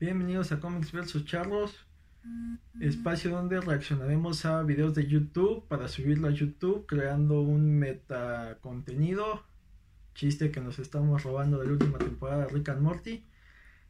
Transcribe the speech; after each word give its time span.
Bienvenidos 0.00 0.52
a 0.52 0.60
Comics 0.60 0.92
vs 0.92 1.24
Charlos, 1.24 1.74
espacio 2.78 3.32
donde 3.32 3.60
reaccionaremos 3.60 4.44
a 4.44 4.62
videos 4.62 4.94
de 4.94 5.08
YouTube 5.08 5.66
para 5.66 5.88
subirlo 5.88 6.28
a 6.28 6.30
YouTube 6.30 6.86
creando 6.86 7.40
un 7.40 7.76
meta 7.80 8.58
contenido, 8.60 9.42
chiste 10.14 10.52
que 10.52 10.60
nos 10.60 10.78
estamos 10.78 11.24
robando 11.24 11.58
de 11.58 11.66
la 11.66 11.72
última 11.72 11.98
temporada 11.98 12.46
de 12.46 12.52
Rick 12.52 12.68
and 12.68 12.80
Morty. 12.80 13.24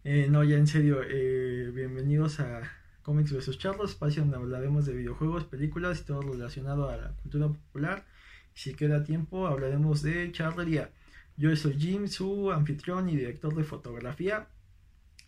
Eh, 0.03 0.29
no, 0.31 0.43
ya 0.45 0.57
en 0.57 0.67
serio, 0.67 1.03
eh, 1.07 1.71
bienvenidos 1.75 2.41
a 2.41 2.63
Comics 3.03 3.31
vs 3.31 3.59
Charlos, 3.59 3.91
espacio 3.91 4.23
donde 4.23 4.39
hablaremos 4.39 4.87
de 4.87 4.95
videojuegos, 4.95 5.45
películas 5.45 6.01
y 6.01 6.05
todo 6.05 6.23
relacionado 6.23 6.89
a 6.89 6.97
la 6.97 7.09
cultura 7.17 7.49
popular. 7.49 8.07
Si 8.55 8.73
queda 8.73 9.05
tiempo, 9.05 9.47
hablaremos 9.47 10.01
de 10.01 10.33
charlería. 10.33 10.91
Yo 11.37 11.55
soy 11.55 11.75
Jim, 11.75 12.09
su 12.09 12.51
anfitrión 12.51 13.11
y 13.11 13.17
director 13.17 13.55
de 13.55 13.65
fotografía. 13.65 14.49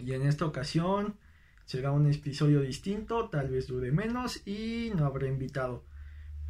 Y 0.05 0.13
en 0.13 0.23
esta 0.23 0.47
ocasión 0.47 1.17
será 1.65 1.93
un 1.93 2.11
episodio 2.11 2.63
distinto, 2.63 3.29
tal 3.29 3.49
vez 3.49 3.67
dure 3.67 3.93
menos 3.93 4.47
y 4.47 4.93
no 4.97 5.07
habrá 5.07 5.29
invitado. 5.29 5.85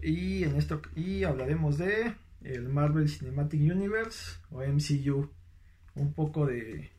Y 0.02 0.44
en 0.44 0.56
esto 0.56 0.80
y 0.96 1.24
hablaremos 1.24 1.76
de 1.78 2.14
el 2.42 2.68
Marvel 2.68 3.08
Cinematic 3.08 3.60
Universe 3.60 4.40
o 4.50 4.62
MCU. 4.62 5.30
Un 5.94 6.14
poco 6.14 6.46
de 6.46 6.90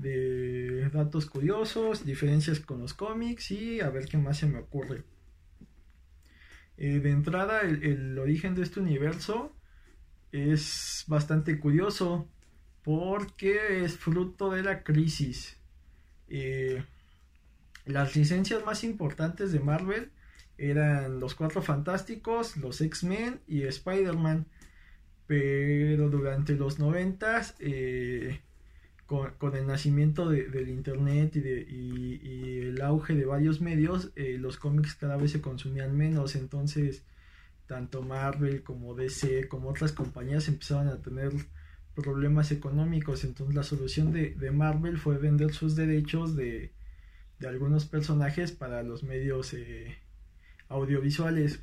de 0.00 0.88
datos 0.90 1.26
curiosos, 1.26 2.04
diferencias 2.04 2.60
con 2.60 2.80
los 2.80 2.94
cómics 2.94 3.50
y 3.50 3.80
a 3.80 3.90
ver 3.90 4.06
qué 4.06 4.16
más 4.16 4.38
se 4.38 4.46
me 4.46 4.58
ocurre. 4.58 5.04
Eh, 6.78 7.00
de 7.00 7.10
entrada, 7.10 7.60
el, 7.60 8.18
origen 8.18 8.54
de 8.54 8.62
este 8.62 8.80
universo 8.80 9.54
es 10.32 11.04
bastante 11.06 11.58
curioso 11.58 12.28
porque 12.82 13.84
es 13.84 13.96
fruto 13.96 14.50
de 14.50 14.62
la 14.62 14.82
crisis. 14.82 15.56
Eh, 16.28 16.82
las 17.86 18.16
licencias 18.16 18.64
más 18.64 18.84
importantes 18.84 19.52
de 19.52 19.60
Marvel 19.60 20.10
eran 20.58 21.20
los 21.20 21.34
Cuatro 21.34 21.62
Fantásticos, 21.62 22.56
los 22.56 22.80
X-Men 22.80 23.40
y 23.46 23.62
Spider-Man. 23.62 24.46
Pero 25.26 26.10
durante 26.10 26.54
los 26.54 26.78
noventas, 26.78 27.54
eh, 27.60 28.40
con, 29.06 29.56
el 29.56 29.66
nacimiento 29.66 30.28
del 30.28 30.68
Internet 30.68 31.34
y, 31.36 31.40
de, 31.40 32.68
el 32.68 32.80
auge 32.82 33.14
de 33.14 33.24
varios 33.24 33.60
medios, 33.60 34.12
eh, 34.14 34.36
los 34.38 34.56
cómics 34.56 34.94
cada 34.94 35.16
vez 35.16 35.32
se 35.32 35.40
consumían 35.40 35.96
menos. 35.96 36.36
Entonces, 36.36 37.04
tanto 37.66 38.02
Marvel 38.02 38.62
como 38.62 38.94
DC, 38.94 39.48
como 39.48 39.70
otras 39.70 39.92
compañías 39.92 40.48
empezaron 40.48 40.88
a 40.88 41.02
tener 41.02 41.32
problemas 41.94 42.50
económicos. 42.52 43.24
Entonces 43.24 43.54
la 43.54 43.62
solución 43.62 44.12
de, 44.12 44.50
Marvel 44.50 44.98
fue 44.98 45.18
vender 45.18 45.52
sus 45.52 45.76
derechos 45.76 46.36
de, 46.36 46.72
algunos 47.46 47.86
personajes 47.86 48.52
para 48.52 48.82
los 48.82 49.02
medios 49.02 49.54
eh, 49.54 49.96
audiovisuales. 50.68 51.60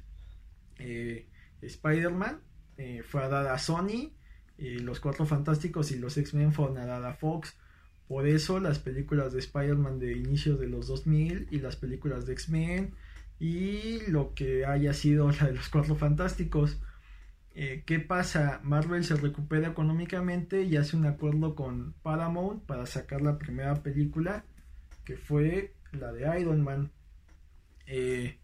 Eh, 0.80 1.28
Spider-Man 1.62 2.40
eh, 2.78 3.04
fue 3.08 3.24
a 3.24 3.30
dar 3.30 3.48
a 3.48 3.58
Sony, 3.58 4.14
los 4.58 5.00
Cuatro 5.00 5.28
Fantásticos 5.28 5.92
y 5.92 6.00
los 6.00 6.18
X-Men 6.18 6.52
fueron 6.52 6.80
a 6.80 6.86
dar 6.86 7.04
a 7.06 7.14
Fox. 7.14 7.56
Por 8.08 8.26
eso 8.28 8.60
las 8.60 8.80
películas 8.80 9.34
de 9.34 9.40
Spider-Man 9.40 10.00
de 10.00 10.14
inicio 10.14 10.58
de 10.58 10.68
los 10.68 10.88
2000 10.88 11.48
y 11.52 11.60
las 11.60 11.76
películas 11.76 12.26
de 12.26 12.34
X-Men 12.34 12.96
y 13.40 14.00
lo 14.08 14.34
que 14.34 14.66
haya 14.66 14.94
sido 14.94 15.30
la 15.32 15.48
de 15.48 15.54
los 15.54 15.70
Cuatro 15.70 15.96
Fantásticos 15.96 16.78
eh, 17.60 17.82
¿Qué 17.88 18.00
pasa? 18.00 18.60
Marvel 18.62 19.04
se 19.04 19.16
recupera 19.16 19.70
económicamente 19.70 20.62
y 20.62 20.78
hace 20.78 20.96
un 20.96 21.08
acuerdo 21.08 21.56
con 21.56 21.94
Paramount 22.04 22.64
para 22.66 22.86
sacar 22.86 23.24
la 23.24 23.40
primera 23.40 23.82
película, 23.82 24.46
que 25.04 25.18
fue 25.18 25.74
la 25.92 26.14
de 26.14 26.40
Iron 26.40 26.64
Man. 26.64 26.92
Eh, 27.88 28.38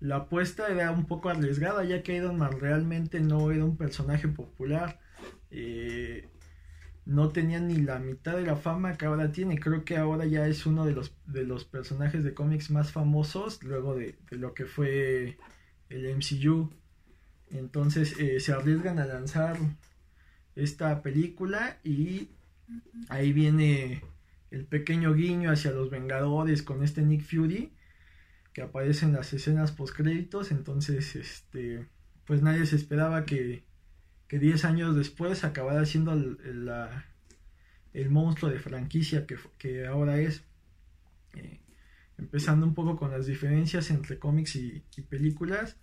la 0.00 0.16
apuesta 0.16 0.68
era 0.68 0.90
un 0.90 1.06
poco 1.06 1.30
arriesgada, 1.30 1.82
ya 1.84 2.02
que 2.02 2.16
Iron 2.16 2.36
Man 2.36 2.60
realmente 2.60 3.20
no 3.20 3.50
era 3.52 3.64
un 3.64 3.78
personaje 3.78 4.28
popular. 4.28 5.00
Eh, 5.50 6.28
no 7.06 7.30
tenía 7.30 7.60
ni 7.60 7.76
la 7.76 7.98
mitad 7.98 8.36
de 8.36 8.42
la 8.42 8.56
fama 8.56 8.98
que 8.98 9.06
ahora 9.06 9.32
tiene. 9.32 9.58
Creo 9.58 9.86
que 9.86 9.96
ahora 9.96 10.26
ya 10.26 10.46
es 10.46 10.66
uno 10.66 10.84
de 10.84 10.92
los, 10.92 11.16
de 11.24 11.44
los 11.44 11.64
personajes 11.64 12.22
de 12.22 12.34
cómics 12.34 12.70
más 12.70 12.92
famosos, 12.92 13.62
luego 13.62 13.94
de, 13.96 14.18
de 14.30 14.36
lo 14.36 14.52
que 14.52 14.66
fue 14.66 15.38
el 15.88 16.14
MCU. 16.16 16.70
Entonces 17.50 18.18
eh, 18.18 18.40
se 18.40 18.52
arriesgan 18.52 18.98
a 18.98 19.06
lanzar 19.06 19.56
esta 20.56 21.02
película 21.02 21.78
y 21.84 22.30
ahí 23.08 23.32
viene 23.32 24.02
el 24.50 24.66
pequeño 24.66 25.14
guiño 25.14 25.50
hacia 25.50 25.70
los 25.70 25.90
Vengadores 25.90 26.62
con 26.62 26.82
este 26.82 27.02
Nick 27.02 27.22
Fury 27.22 27.72
que 28.52 28.62
aparece 28.62 29.06
en 29.06 29.12
las 29.12 29.32
escenas 29.32 29.72
post 29.72 29.94
créditos 29.94 30.50
entonces 30.50 31.14
este 31.14 31.86
pues 32.24 32.42
nadie 32.42 32.66
se 32.66 32.76
esperaba 32.76 33.24
que 33.24 33.62
que 34.26 34.38
10 34.38 34.64
años 34.66 34.96
después 34.96 35.42
acabara 35.44 35.86
siendo 35.86 36.12
el, 36.12 36.70
el, 37.94 38.10
monstruo 38.10 38.50
de 38.50 38.58
franquicia 38.58 39.26
que, 39.26 39.86
ahora 39.86 40.20
es. 40.20 40.44
Eh, 41.34 41.60
empezando 42.18 42.66
un 42.66 42.74
poco 42.74 42.96
con 42.96 43.10
las 43.10 43.24
diferencias 43.24 43.90
entre 43.90 44.18
cómics 44.18 44.56
y 44.56 44.82
películas 45.08 45.78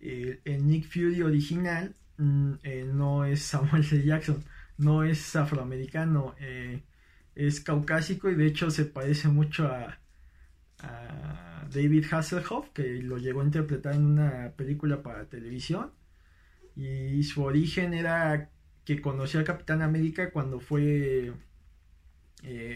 eh, 0.00 0.40
el 0.44 0.66
Nick 0.66 0.86
Fury 0.86 1.22
original 1.22 1.94
mm, 2.18 2.52
eh, 2.62 2.84
no 2.92 3.24
es 3.24 3.42
Samuel 3.42 3.84
L. 3.90 4.04
Jackson, 4.04 4.44
no 4.76 5.02
es 5.02 5.34
afroamericano, 5.36 6.34
eh, 6.40 6.82
es 7.34 7.60
caucásico 7.60 8.30
y 8.30 8.34
de 8.34 8.46
hecho 8.46 8.70
se 8.70 8.84
parece 8.84 9.28
mucho 9.28 9.66
a, 9.66 9.98
David 11.72 12.06
Hasselhoff, 12.10 12.70
que 12.70 13.02
lo 13.02 13.18
llegó 13.18 13.42
a 13.42 13.44
interpretar 13.44 13.94
en 13.94 14.06
una 14.06 14.52
película 14.56 15.02
para 15.02 15.26
televisión. 15.26 15.90
Y 16.76 17.22
su 17.24 17.42
origen 17.42 17.94
era 17.94 18.50
que 18.84 19.02
conoció 19.02 19.40
a 19.40 19.44
Capitán 19.44 19.82
América 19.82 20.30
cuando 20.30 20.60
fue. 20.60 21.32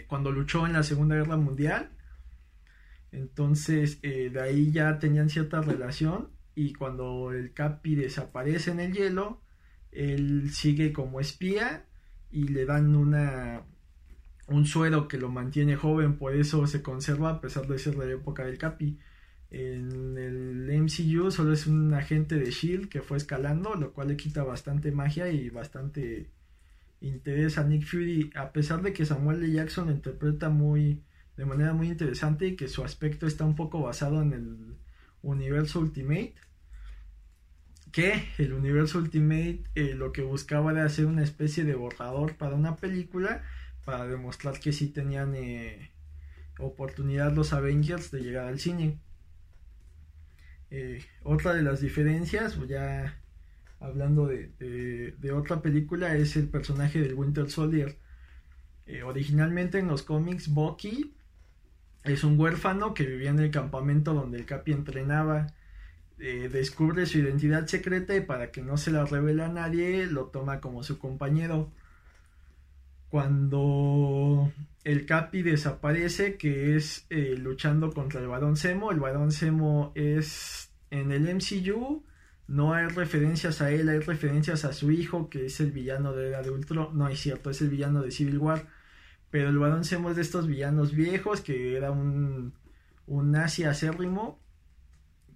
cuando 0.08 0.32
luchó 0.32 0.66
en 0.66 0.72
la 0.74 0.82
Segunda 0.82 1.14
Guerra 1.16 1.36
Mundial. 1.36 1.90
Entonces, 3.12 4.02
de 4.02 4.40
ahí 4.40 4.72
ya 4.72 4.98
tenían 4.98 5.30
cierta 5.30 5.62
relación 5.62 6.28
y 6.54 6.72
cuando 6.72 7.32
el 7.32 7.52
Capi 7.52 7.94
desaparece 7.94 8.70
en 8.70 8.80
el 8.80 8.92
hielo, 8.92 9.40
él 9.90 10.50
sigue 10.50 10.92
como 10.92 11.20
espía 11.20 11.86
y 12.30 12.48
le 12.48 12.64
dan 12.64 12.96
una 12.96 13.64
un 14.48 14.66
suero 14.66 15.08
que 15.08 15.18
lo 15.18 15.28
mantiene 15.30 15.76
joven, 15.76 16.18
por 16.18 16.34
eso 16.34 16.66
se 16.66 16.82
conserva 16.82 17.30
a 17.30 17.40
pesar 17.40 17.66
de 17.66 17.78
ser 17.78 17.96
de 17.96 18.06
la 18.06 18.12
época 18.12 18.44
del 18.44 18.58
Capi. 18.58 18.98
En 19.50 20.16
el 20.16 20.82
MCU 20.82 21.30
solo 21.30 21.52
es 21.52 21.66
un 21.66 21.92
agente 21.94 22.36
de 22.36 22.50
Shield 22.50 22.88
que 22.88 23.02
fue 23.02 23.16
escalando, 23.18 23.74
lo 23.74 23.92
cual 23.92 24.08
le 24.08 24.16
quita 24.16 24.42
bastante 24.42 24.92
magia 24.92 25.28
y 25.28 25.50
bastante 25.50 26.30
interés 27.00 27.58
a 27.58 27.64
Nick 27.64 27.84
Fury, 27.84 28.30
a 28.34 28.52
pesar 28.52 28.82
de 28.82 28.92
que 28.92 29.04
Samuel 29.04 29.42
L. 29.42 29.52
Jackson 29.52 29.90
interpreta 29.90 30.48
muy 30.48 31.02
de 31.36 31.44
manera 31.44 31.72
muy 31.72 31.88
interesante 31.88 32.46
y 32.46 32.56
que 32.56 32.68
su 32.68 32.84
aspecto 32.84 33.26
está 33.26 33.44
un 33.44 33.56
poco 33.56 33.80
basado 33.80 34.22
en 34.22 34.32
el 34.32 34.76
universo 35.22 35.80
Ultimate 35.80 36.34
que 37.92 38.24
el 38.38 38.54
universo 38.54 38.98
Ultimate 38.98 39.64
eh, 39.74 39.94
lo 39.94 40.12
que 40.12 40.22
buscaba 40.22 40.72
era 40.72 40.86
hacer 40.86 41.04
una 41.06 41.22
especie 41.22 41.64
de 41.64 41.74
borrador 41.74 42.36
para 42.36 42.56
una 42.56 42.76
película 42.76 43.42
para 43.84 44.06
demostrar 44.06 44.58
que 44.58 44.72
sí 44.72 44.88
tenían 44.88 45.34
eh, 45.34 45.90
oportunidad 46.58 47.32
los 47.32 47.52
Avengers 47.52 48.10
de 48.10 48.20
llegar 48.20 48.46
al 48.46 48.58
cine. 48.58 48.98
Eh, 50.70 51.04
otra 51.22 51.52
de 51.52 51.62
las 51.62 51.82
diferencias, 51.82 52.58
ya 52.66 53.20
hablando 53.78 54.26
de, 54.26 55.14
otra 55.34 55.60
película, 55.60 56.16
es 56.16 56.36
el 56.36 56.48
personaje 56.48 57.00
del 57.00 57.14
Winter 57.14 57.50
Soldier. 57.50 57.98
originalmente 59.04 59.78
en 59.78 59.88
los 59.88 60.02
cómics, 60.02 60.48
Bucky 60.48 61.14
es 62.04 62.24
un 62.24 62.38
huérfano 62.38 62.94
que 62.94 63.06
vivía 63.06 63.30
en 63.30 63.38
el 63.38 63.50
campamento 63.50 64.14
donde 64.14 64.38
el 64.38 64.46
Capi 64.46 64.72
entrenaba 64.72 65.46
eh, 66.24 66.48
descubre 66.48 67.04
su 67.06 67.18
identidad 67.18 67.66
secreta 67.66 68.14
y 68.14 68.20
para 68.20 68.52
que 68.52 68.62
no 68.62 68.76
se 68.76 68.92
la 68.92 69.04
revele 69.04 69.42
a 69.42 69.48
nadie 69.48 70.06
lo 70.06 70.26
toma 70.26 70.60
como 70.60 70.84
su 70.84 70.98
compañero. 70.98 71.72
Cuando 73.08 74.52
el 74.84 75.04
Capi 75.04 75.42
desaparece, 75.42 76.36
que 76.36 76.76
es 76.76 77.06
eh, 77.10 77.34
luchando 77.36 77.92
contra 77.92 78.20
el 78.20 78.28
Barón 78.28 78.56
Semo, 78.56 78.92
el 78.92 79.00
Barón 79.00 79.32
Semo 79.32 79.90
es 79.96 80.70
en 80.90 81.10
el 81.10 81.22
MCU, 81.34 82.04
no 82.46 82.72
hay 82.72 82.86
referencias 82.86 83.60
a 83.60 83.72
él, 83.72 83.88
hay 83.88 83.98
referencias 83.98 84.64
a 84.64 84.72
su 84.72 84.92
hijo, 84.92 85.28
que 85.28 85.46
es 85.46 85.58
el 85.58 85.72
villano 85.72 86.12
de 86.12 86.28
Era 86.28 86.42
de 86.42 86.50
Ultron, 86.50 86.96
no 86.96 87.08
es 87.08 87.18
cierto, 87.18 87.50
es 87.50 87.60
el 87.62 87.68
villano 87.68 88.00
de 88.00 88.12
Civil 88.12 88.38
War, 88.38 88.68
pero 89.32 89.48
el 89.48 89.84
Semo 89.84 90.10
es 90.10 90.16
de 90.16 90.22
estos 90.22 90.46
villanos 90.46 90.94
viejos, 90.94 91.40
que 91.40 91.74
era 91.74 91.90
un, 91.90 92.52
un 93.06 93.34
acérrimo, 93.34 94.38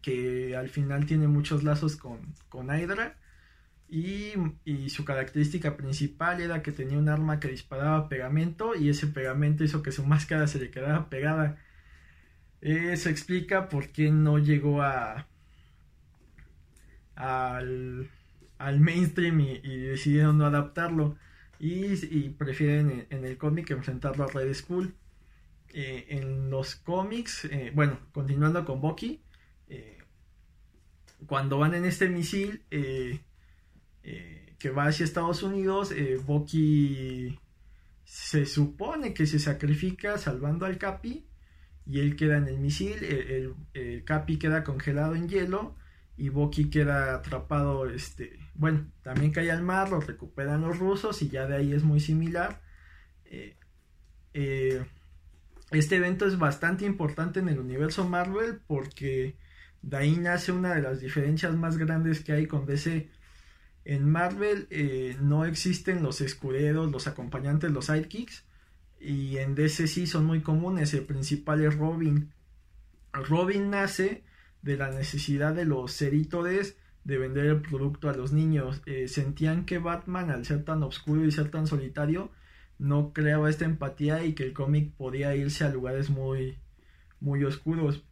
que 0.02 0.54
al 0.54 0.68
final 0.68 1.06
tiene 1.06 1.28
muchos 1.28 1.64
lazos 1.64 1.96
con, 1.96 2.34
con 2.50 2.66
Hydra. 2.66 3.16
Y, 3.88 4.34
y, 4.66 4.90
su 4.90 5.04
característica 5.04 5.78
principal 5.78 6.42
era 6.42 6.60
que 6.62 6.72
tenía 6.72 6.98
un 6.98 7.08
arma 7.08 7.40
que 7.40 7.48
disparaba 7.48 8.08
pegamento 8.08 8.74
y 8.74 8.90
ese 8.90 9.06
pegamento 9.06 9.64
hizo 9.64 9.82
que 9.82 9.92
su 9.92 10.04
máscara 10.04 10.46
se 10.46 10.58
le 10.58 10.70
quedara 10.70 11.08
pegada. 11.08 11.56
Eso 12.60 13.08
explica 13.08 13.70
por 13.70 13.88
qué 13.92 14.10
no 14.10 14.38
llegó 14.38 14.82
a 14.82 15.26
al, 17.14 18.10
al 18.58 18.80
mainstream 18.80 19.40
y, 19.40 19.58
decidieron 19.58 20.36
no 20.36 20.44
adaptarlo 20.44 21.16
y, 21.58 22.28
prefieren 22.30 23.06
en, 23.10 23.24
el 23.24 23.38
cómic 23.38 23.70
enfrentarlo 23.70 24.24
a 24.24 24.28
Red 24.28 24.52
Skull. 24.54 24.94
Eh, 25.72 26.06
en 26.08 26.48
los 26.48 26.76
cómics, 26.76 27.44
eh, 27.46 27.70
bueno, 27.74 27.98
continuando 28.12 28.64
con 28.64 28.80
Bucky, 28.80 29.20
eh, 29.68 29.98
cuando 31.26 31.58
van 31.58 31.74
en 31.74 31.84
este 31.84 32.08
misil 32.08 32.62
que 32.70 34.70
va 34.70 34.86
hacia 34.86 35.04
Estados 35.04 35.42
Unidos, 35.42 35.92
Bucky 36.24 37.38
se 38.04 38.46
supone 38.46 39.12
que 39.12 39.26
se 39.26 39.38
sacrifica 39.38 40.16
salvando 40.16 40.64
al 40.64 40.78
Capi 40.78 41.26
y 41.84 42.00
él 42.00 42.16
queda 42.16 42.38
en 42.38 42.48
el 42.48 42.58
misil, 42.58 43.54
el, 43.74 44.04
Capi 44.04 44.38
queda 44.38 44.64
congelado 44.64 45.14
en 45.14 45.28
hielo 45.28 45.74
y 46.16 46.30
Bucky 46.30 46.70
queda 46.70 47.16
atrapado, 47.16 47.90
este, 47.90 48.38
bueno, 48.58 48.86
también 49.02 49.32
cae 49.32 49.50
al 49.50 49.62
mar, 49.62 49.90
lo 49.90 50.00
recuperan 50.00 50.62
los 50.62 50.78
rusos 50.78 51.20
y 51.22 51.28
ya 51.28 51.46
de 51.46 51.56
ahí 51.56 51.72
es 51.72 51.82
muy 51.82 52.00
similar. 52.00 52.60
Eh, 53.24 53.56
eh, 54.34 54.84
este 55.70 55.96
evento 55.96 56.26
es 56.26 56.38
bastante 56.38 56.84
importante 56.84 57.40
en 57.40 57.48
el 57.48 57.58
universo 57.58 58.08
Marvel 58.08 58.60
porque 58.66 59.36
de 59.82 59.96
ahí 59.96 60.16
nace 60.16 60.52
una 60.52 60.74
de 60.74 60.82
las 60.82 61.00
diferencias 61.00 61.54
más 61.54 61.76
grandes 61.76 62.20
que 62.20 62.32
hay 62.32 62.46
con 62.46 62.66
DC. 62.66 63.08
En 63.84 64.10
Marvel 64.10 64.66
eh, 64.70 65.16
no 65.20 65.44
existen 65.44 66.02
los 66.02 66.20
escuderos, 66.20 66.90
los 66.90 67.06
acompañantes, 67.06 67.70
los 67.70 67.86
sidekicks, 67.86 68.44
y 68.98 69.36
en 69.38 69.54
DC 69.54 69.86
sí 69.86 70.06
son 70.06 70.24
muy 70.24 70.40
comunes. 70.40 70.94
El 70.94 71.04
principal 71.04 71.62
es 71.62 71.76
Robin. 71.76 72.32
Robin 73.12 73.70
nace 73.70 74.24
de 74.62 74.76
la 74.76 74.90
necesidad 74.90 75.54
de 75.54 75.64
los 75.64 76.00
editores 76.02 76.76
de 77.06 77.18
vender 77.18 77.46
el 77.46 77.62
producto 77.62 78.10
a 78.10 78.14
los 78.14 78.32
niños. 78.32 78.82
Eh, 78.84 79.06
sentían 79.06 79.64
que 79.64 79.78
Batman, 79.78 80.30
al 80.30 80.44
ser 80.44 80.64
tan 80.64 80.82
oscuro 80.82 81.24
y 81.24 81.30
ser 81.30 81.50
tan 81.50 81.68
solitario, 81.68 82.32
no 82.78 83.12
creaba 83.12 83.48
esta 83.48 83.64
empatía 83.64 84.24
y 84.24 84.34
que 84.34 84.42
el 84.42 84.52
cómic 84.52 84.92
podía 84.96 85.34
irse 85.36 85.64
a 85.64 85.70
lugares 85.70 86.10
muy, 86.10 86.58
muy 87.20 87.44
oscuros. 87.44 88.02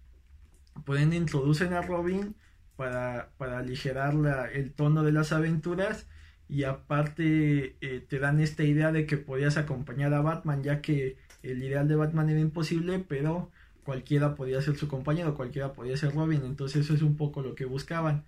Pueden 0.85 1.13
introducen 1.13 1.73
a 1.73 1.83
Robin 1.83 2.37
para, 2.77 3.31
para 3.37 3.59
aligerar 3.59 4.15
el 4.53 4.73
tono 4.73 5.03
de 5.03 5.13
las 5.13 5.33
aventuras 5.33 6.07
y 6.49 6.63
aparte 6.63 7.77
eh, 7.81 8.01
te 8.09 8.19
dan 8.21 8.39
esta 8.39 8.63
idea 8.63 8.93
de 8.93 9.07
que 9.07 9.17
podías 9.17 9.57
acompañar 9.57 10.15
a 10.15 10.21
Batman 10.21 10.63
ya 10.63 10.81
que 10.81 11.17
el 11.43 11.63
ideal 11.63 11.89
de 11.89 11.97
Batman 11.97 12.29
era 12.29 12.41
imposible 12.41 12.99
pero 12.99 13.51
cualquiera 13.83 14.35
podía 14.35 14.61
ser 14.61 14.77
su 14.77 14.87
compañero 14.87 15.35
cualquiera 15.35 15.73
podía 15.73 15.97
ser 15.97 16.15
Robin 16.15 16.43
entonces 16.45 16.85
eso 16.85 16.95
es 16.95 17.03
un 17.03 17.17
poco 17.17 17.41
lo 17.41 17.55
que 17.55 17.65
buscaban 17.65 18.25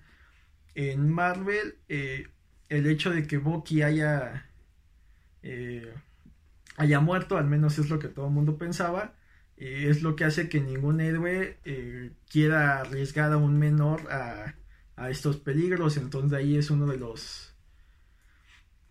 en 0.76 1.10
Marvel 1.10 1.78
eh, 1.88 2.28
el 2.68 2.86
hecho 2.86 3.10
de 3.10 3.26
que 3.26 3.38
Bucky 3.38 3.82
haya 3.82 4.48
eh, 5.42 5.92
haya 6.76 7.00
muerto 7.00 7.36
al 7.36 7.46
menos 7.46 7.78
es 7.78 7.90
lo 7.90 7.98
que 7.98 8.08
todo 8.08 8.26
el 8.26 8.32
mundo 8.32 8.56
pensaba 8.56 9.14
es 9.56 10.02
lo 10.02 10.16
que 10.16 10.24
hace 10.24 10.50
que 10.50 10.60
ningún 10.60 11.00
héroe 11.00 11.56
quiera 12.30 12.80
arriesgar 12.80 13.32
a 13.32 13.38
un 13.38 13.58
menor 13.58 14.12
a, 14.12 14.54
a 14.96 15.10
estos 15.10 15.38
peligros 15.38 15.96
entonces 15.96 16.38
ahí 16.38 16.56
es 16.56 16.70
uno 16.70 16.86
de 16.86 16.98
los 16.98 17.56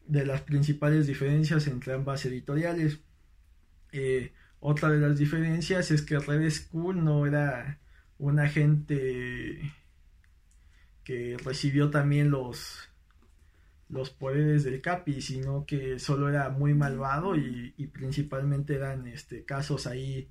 de 0.08 0.26
las 0.26 0.42
principales 0.42 1.08
diferencias 1.08 1.68
entre 1.68 1.94
ambas 1.94 2.26
editoriales. 2.26 3.00
Eh, 3.92 4.34
otra 4.60 4.90
de 4.90 5.00
las 5.00 5.18
diferencias 5.18 5.92
es 5.92 6.02
que 6.02 6.20
Red 6.20 6.50
Skull 6.50 7.04
no 7.04 7.26
era 7.26 7.80
un 8.18 8.40
agente 8.40 9.74
que 11.06 11.38
recibió 11.42 11.90
también 11.90 12.30
los 12.32 12.90
los 13.88 14.10
poderes 14.10 14.64
del 14.64 14.82
Capi, 14.82 15.22
sino 15.22 15.66
que 15.66 16.00
solo 16.00 16.28
era 16.28 16.50
muy 16.50 16.74
malvado 16.74 17.36
y, 17.36 17.72
principalmente 17.94 18.76
eran 18.76 19.08
este 19.08 19.46
casos 19.46 19.86
ahí 19.88 20.28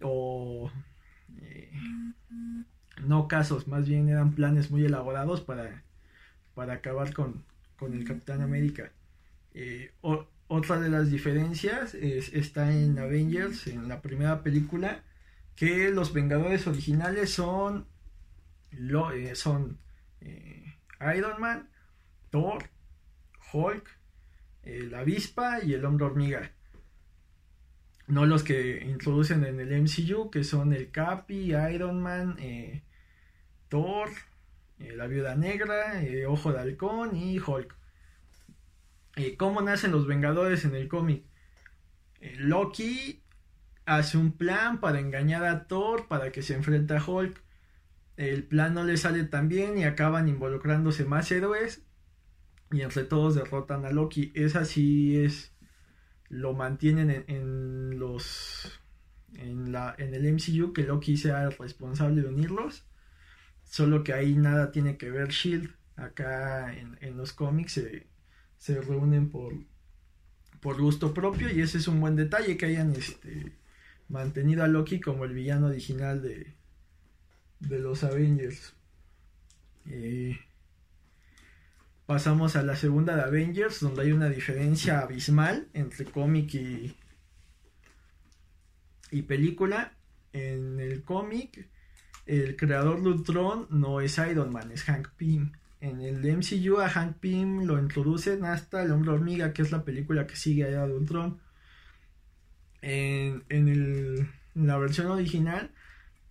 o 0.00 0.72
eh, 1.38 1.70
no 3.06 3.28
casos, 3.28 3.68
más 3.68 3.86
bien 3.86 4.08
eran 4.08 4.34
planes 4.34 4.70
muy 4.70 4.84
elaborados 4.84 5.42
para, 5.42 5.84
para 6.54 6.74
acabar 6.74 7.12
con, 7.12 7.44
con 7.76 7.92
el 7.92 8.04
Capitán 8.04 8.40
América. 8.40 8.90
Eh, 9.52 9.92
otra 10.48 10.80
de 10.80 10.88
las 10.88 11.10
diferencias 11.10 11.94
está 11.94 12.72
en 12.72 12.98
Avengers, 12.98 13.66
en 13.66 13.86
la 13.88 14.00
primera 14.00 14.42
película, 14.42 15.04
que 15.56 15.90
los 15.90 16.12
Vengadores 16.12 16.66
originales 16.66 17.30
son, 17.34 17.86
eh, 18.72 19.34
son 19.34 19.78
eh, 20.20 20.76
Iron 21.16 21.40
Man, 21.40 21.68
Thor, 22.30 22.64
Hulk, 23.52 23.88
la 24.64 25.00
avispa 25.00 25.62
y 25.64 25.74
el 25.74 25.84
hombre 25.84 26.06
hormiga. 26.06 26.52
No 28.06 28.26
los 28.26 28.42
que 28.42 28.84
introducen 28.84 29.44
en 29.44 29.60
el 29.60 29.82
MCU, 29.82 30.30
que 30.30 30.44
son 30.44 30.72
el 30.72 30.90
Capi, 30.90 31.54
Iron 31.54 32.02
Man, 32.02 32.36
Thor, 33.68 34.10
eh, 34.80 34.96
la 34.96 35.06
Viuda 35.06 35.36
Negra, 35.36 36.02
eh, 36.02 36.26
Ojo 36.26 36.52
de 36.52 36.60
Halcón 36.60 37.14
y 37.14 37.38
Hulk. 37.38 37.74
Eh, 39.16 39.36
¿Cómo 39.36 39.60
nacen 39.60 39.92
los 39.92 40.06
Vengadores 40.06 40.64
en 40.64 40.74
el 40.74 40.88
cómic? 40.88 41.24
Loki 42.36 43.22
hace 43.84 44.16
un 44.16 44.32
plan 44.32 44.80
para 44.80 45.00
engañar 45.00 45.44
a 45.44 45.66
Thor 45.66 46.06
para 46.08 46.32
que 46.32 46.42
se 46.42 46.54
enfrente 46.54 46.94
a 46.94 47.04
Hulk. 47.04 47.42
El 48.20 48.44
plan 48.44 48.74
no 48.74 48.84
le 48.84 48.98
sale 48.98 49.24
tan 49.24 49.48
bien 49.48 49.78
y 49.78 49.84
acaban 49.84 50.28
involucrándose 50.28 51.06
más 51.06 51.32
héroes 51.32 51.80
y 52.70 52.82
entre 52.82 53.04
todos 53.04 53.34
derrotan 53.34 53.86
a 53.86 53.92
Loki. 53.92 54.30
Es 54.34 54.56
así 54.56 55.16
es 55.16 55.54
lo 56.28 56.52
mantienen 56.52 57.24
en, 57.28 57.98
los 57.98 58.78
en, 59.32 59.72
la, 59.72 59.94
en 59.96 60.12
el 60.12 60.30
MCU 60.34 60.74
que 60.74 60.82
Loki 60.82 61.16
sea 61.16 61.44
el 61.44 61.52
responsable 61.56 62.20
de 62.20 62.28
unirlos 62.28 62.84
Solo 63.64 64.04
que 64.04 64.12
ahí 64.12 64.34
nada 64.34 64.70
tiene 64.70 64.98
que 64.98 65.10
ver 65.10 65.28
Shield. 65.28 65.70
Acá 65.96 66.74
en, 66.74 67.16
los 67.16 67.32
cómics 67.32 67.80
se, 68.58 68.80
reúnen 68.82 69.30
por, 69.30 69.54
por 70.60 70.78
gusto 70.78 71.14
propio 71.14 71.50
y 71.50 71.62
ese 71.62 71.78
es 71.78 71.88
un 71.88 72.00
buen 72.00 72.16
detalle 72.16 72.58
que 72.58 72.66
hayan 72.66 72.92
este, 72.92 73.52
mantenido 74.08 74.62
a 74.62 74.68
Loki 74.68 75.00
como 75.00 75.24
el 75.24 75.32
villano 75.32 75.68
original 75.68 76.20
de, 76.20 76.59
de 77.60 77.78
los 77.78 78.02
Avengers. 78.04 78.74
Eh, 79.86 80.38
pasamos 82.06 82.56
a 82.56 82.62
la 82.62 82.76
segunda 82.76 83.16
de 83.16 83.22
Avengers, 83.22 83.80
donde 83.80 84.02
hay 84.02 84.12
una 84.12 84.28
diferencia 84.28 85.00
abismal 85.00 85.68
entre 85.72 86.04
cómic 86.06 86.54
y, 86.54 86.96
y 89.10 89.22
película. 89.22 89.94
En 90.32 90.78
el 90.78 91.02
cómic 91.02 91.68
el 92.30 92.54
creador 92.54 93.02
de 93.02 93.08
Ultron 93.08 93.66
no 93.70 94.00
es 94.00 94.16
Iron 94.18 94.52
Man, 94.52 94.70
es 94.70 94.84
Hank 94.84 95.08
Pym. 95.16 95.50
En 95.80 96.00
el 96.00 96.20
MCU 96.20 96.78
a 96.78 96.88
Hank 96.88 97.16
Pym 97.18 97.64
lo 97.64 97.76
introducen 97.76 98.44
hasta 98.44 98.84
El 98.84 98.92
Hombre 98.92 99.10
Hormiga, 99.10 99.52
que 99.52 99.62
es 99.62 99.72
la 99.72 99.84
película 99.84 100.28
que 100.28 100.36
sigue 100.36 100.64
allá 100.64 100.86
de 100.86 100.94
Ultron. 100.94 101.40
En, 102.82 104.30
la 104.54 104.78
versión 104.78 105.08
original, 105.08 105.72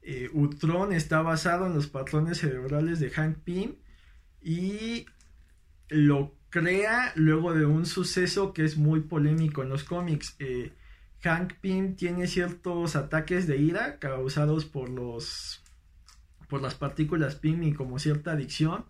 eh, 0.01 0.29
Ultron 0.33 0.93
está 0.93 1.21
basado 1.21 1.67
en 1.67 1.73
los 1.73 1.87
patrones 1.87 2.39
cerebrales 2.39 2.99
de 2.99 3.09
Hank 3.09 3.39
Pym 3.39 3.75
y 4.41 5.05
lo 5.89 6.35
crea 6.49 7.11
luego 7.15 7.53
de 7.53 7.65
un 7.65 7.85
suceso 7.85 8.53
que 8.53 8.63
es 8.63 8.77
muy 8.77 9.01
polémico 9.01 9.63
en 9.63 9.69
los 9.69 9.83
cómics. 9.83 10.35
Eh, 10.39 10.73
Hank 11.21 11.55
Pym 11.61 11.95
tiene 11.95 12.27
ciertos 12.27 12.95
ataques 12.95 13.45
de 13.47 13.57
ira 13.57 13.99
causados 13.99 14.65
por 14.65 14.89
los 14.89 15.63
por 16.47 16.61
las 16.61 16.73
partículas 16.73 17.35
PIM 17.35 17.63
y 17.63 17.73
como 17.73 17.99
cierta 17.99 18.31
adicción. 18.31 18.85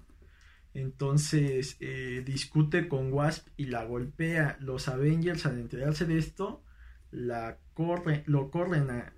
Entonces 0.73 1.75
eh, 1.81 2.23
discute 2.25 2.87
con 2.87 3.11
Wasp 3.11 3.47
y 3.57 3.65
la 3.65 3.83
golpea. 3.83 4.57
Los 4.61 4.87
Avengers 4.87 5.45
al 5.45 5.59
enterarse 5.59 6.05
de 6.05 6.17
esto 6.17 6.63
la 7.11 7.57
lo 8.25 8.51
corren 8.51 8.89
a, 8.89 9.13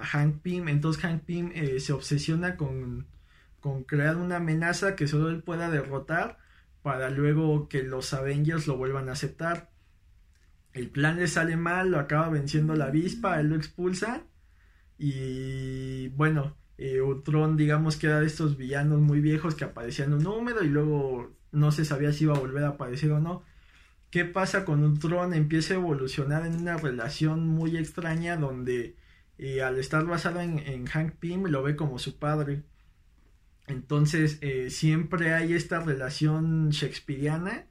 a, 0.00 0.04
Hank 0.04 0.42
Pym. 0.42 0.68
Entonces 0.68 1.02
Hank 1.02 1.22
Pym 1.24 1.52
eh, 1.54 1.80
se 1.80 1.92
obsesiona 1.92 2.56
con, 2.56 3.06
con 3.60 3.84
crear 3.84 4.16
una 4.16 4.36
amenaza 4.36 4.96
que 4.96 5.06
solo 5.06 5.30
él 5.30 5.42
pueda 5.42 5.70
derrotar 5.70 6.38
para 6.82 7.10
luego 7.10 7.68
que 7.68 7.82
los 7.82 8.14
Avengers 8.14 8.66
lo 8.66 8.76
vuelvan 8.76 9.08
a 9.08 9.12
aceptar. 9.12 9.70
El 10.72 10.90
plan 10.90 11.16
le 11.16 11.26
sale 11.26 11.56
mal, 11.56 11.90
lo 11.90 11.98
acaba 11.98 12.28
venciendo 12.28 12.74
la 12.74 12.86
avispa, 12.86 13.40
él 13.40 13.48
lo 13.48 13.56
expulsa 13.56 14.22
y 14.98 16.08
bueno, 16.08 16.56
Eh, 16.78 17.00
Ultron, 17.00 17.56
digamos 17.56 17.96
que 17.96 18.06
era 18.06 18.20
de 18.20 18.26
estos 18.26 18.56
villanos 18.58 19.00
muy 19.00 19.20
viejos 19.20 19.54
que 19.54 19.64
aparecían 19.64 20.12
un 20.12 20.22
número 20.22 20.62
y 20.62 20.68
luego 20.68 21.32
no 21.50 21.72
se 21.72 21.84
sabía 21.86 22.12
si 22.12 22.24
iba 22.24 22.34
a 22.36 22.38
volver 22.38 22.64
a 22.64 22.68
aparecer 22.76 23.12
o 23.12 23.20
no. 23.20 23.42
¿Qué 24.10 24.24
pasa 24.26 24.64
con 24.64 24.84
Ultron? 24.84 25.32
Empieza 25.34 25.74
a 25.74 25.78
evolucionar 25.78 26.44
en 26.46 26.54
una 26.56 26.76
relación 26.76 27.46
muy 27.48 27.76
extraña 27.78 28.36
donde 28.36 28.94
eh, 29.38 29.62
al 29.62 29.78
estar 29.78 30.04
basado 30.06 30.40
en, 30.40 30.86
Hank 30.86 31.14
Pym 31.16 31.46
lo 31.46 31.62
ve 31.62 31.76
como 31.76 31.98
su 31.98 32.18
padre. 32.18 32.62
Entonces 33.66 34.38
eh, 34.42 34.70
siempre 34.70 35.34
hay 35.34 35.52
esta 35.52 35.80
relación 35.80 36.70
shakespeariana 36.70 37.66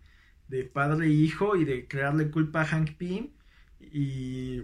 de 0.47 0.63
padre 0.63 1.07
e 1.07 1.11
hijo 1.11 1.55
y 1.55 1.65
de 1.65 1.87
crearle 1.87 2.29
culpa 2.29 2.61
a 2.61 2.65
Hank 2.65 2.97
Pym 2.97 3.31
y, 3.79 4.63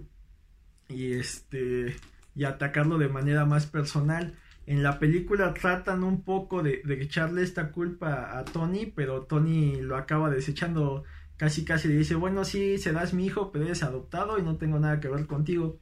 y 0.89 1.13
este 1.13 1.95
y 2.35 2.43
atacarlo 2.45 2.97
de 2.97 3.09
manera 3.09 3.45
más 3.45 3.65
personal. 3.65 4.35
En 4.65 4.83
la 4.83 4.99
película 4.99 5.53
tratan 5.53 6.03
un 6.03 6.23
poco 6.23 6.63
de, 6.63 6.81
de 6.85 7.01
echarle 7.01 7.43
esta 7.43 7.71
culpa 7.71 8.37
a 8.37 8.45
Tony, 8.45 8.85
pero 8.85 9.23
Tony 9.23 9.81
lo 9.81 9.97
acaba 9.97 10.29
desechando 10.29 11.03
casi 11.41 11.65
casi 11.65 11.87
le 11.87 11.95
dice, 11.95 12.13
bueno, 12.13 12.45
sí, 12.45 12.77
serás 12.77 13.15
mi 13.15 13.25
hijo, 13.25 13.51
pero 13.51 13.65
eres 13.65 13.81
adoptado 13.81 14.37
y 14.37 14.43
no 14.43 14.57
tengo 14.57 14.79
nada 14.79 14.99
que 14.99 15.07
ver 15.07 15.25
contigo. 15.25 15.79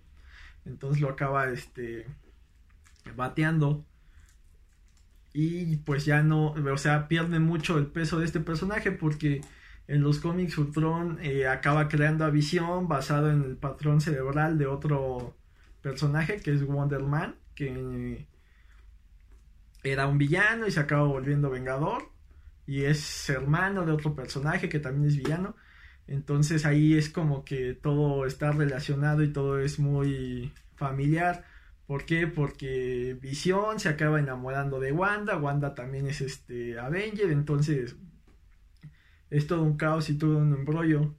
Entonces 0.69 1.01
lo 1.01 1.09
acaba 1.09 1.49
este 1.49 2.05
bateando. 3.15 3.85
Y 5.33 5.77
pues 5.77 6.05
ya 6.05 6.23
no, 6.23 6.51
o 6.51 6.77
sea, 6.77 7.07
pierde 7.07 7.39
mucho 7.39 7.77
el 7.77 7.87
peso 7.87 8.19
de 8.19 8.25
este 8.25 8.39
personaje 8.39 8.91
porque 8.91 9.41
en 9.87 10.01
los 10.01 10.19
cómics 10.19 10.57
Ultron 10.57 11.19
eh, 11.21 11.47
acaba 11.47 11.87
creando 11.87 12.25
a 12.25 12.29
Visión 12.29 12.87
basado 12.87 13.29
en 13.31 13.43
el 13.43 13.57
patrón 13.57 14.01
cerebral 14.01 14.57
de 14.57 14.67
otro 14.67 15.35
personaje 15.81 16.37
que 16.37 16.53
es 16.53 16.65
Wonder 16.65 17.03
Man, 17.03 17.35
que 17.55 18.27
era 19.83 20.07
un 20.07 20.17
villano 20.17 20.67
y 20.67 20.71
se 20.71 20.79
acaba 20.79 21.03
volviendo 21.03 21.49
vengador 21.49 22.09
y 22.65 22.83
es 22.83 23.29
hermano 23.29 23.85
de 23.85 23.91
otro 23.91 24.13
personaje 24.13 24.69
que 24.69 24.79
también 24.79 25.07
es 25.07 25.17
villano. 25.17 25.55
Entonces 26.09 26.65
ahí 26.65 26.95
es 26.95 27.07
como 27.07 27.45
que 27.45 27.75
todo 27.75 28.25
está 28.25 28.51
relacionado 28.51 29.21
y 29.21 29.31
todo 29.31 29.59
es 29.59 29.77
muy 29.77 30.51
familiar. 30.75 31.45
¿Por 31.85 32.05
qué? 32.05 32.25
Porque 32.25 33.15
Visión 33.21 33.79
se 33.79 33.89
acaba 33.89 34.19
enamorando 34.19 34.79
de 34.79 34.91
Wanda, 34.91 35.37
Wanda 35.37 35.75
también 35.75 36.07
es 36.07 36.21
este 36.21 36.79
Avenger, 36.79 37.29
entonces 37.29 37.95
es 39.29 39.45
todo 39.45 39.61
un 39.61 39.77
caos 39.77 40.09
y 40.09 40.17
todo 40.17 40.39
un 40.39 40.51
embrollo. 40.55 41.13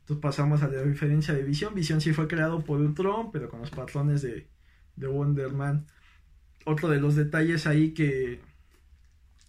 Entonces 0.00 0.20
pasamos 0.20 0.62
a 0.62 0.68
la 0.68 0.82
diferencia 0.82 1.32
de 1.32 1.42
Visión. 1.42 1.74
Visión 1.74 2.02
sí 2.02 2.12
fue 2.12 2.28
creado 2.28 2.62
por 2.62 2.80
Ultron, 2.80 3.32
pero 3.32 3.48
con 3.48 3.60
los 3.60 3.70
patrones 3.70 4.20
de, 4.20 4.46
de 4.96 5.06
Wonder 5.06 5.52
Man. 5.54 5.86
Otro 6.66 6.90
de 6.90 7.00
los 7.00 7.16
detalles 7.16 7.66
ahí 7.66 7.94
que, 7.94 8.42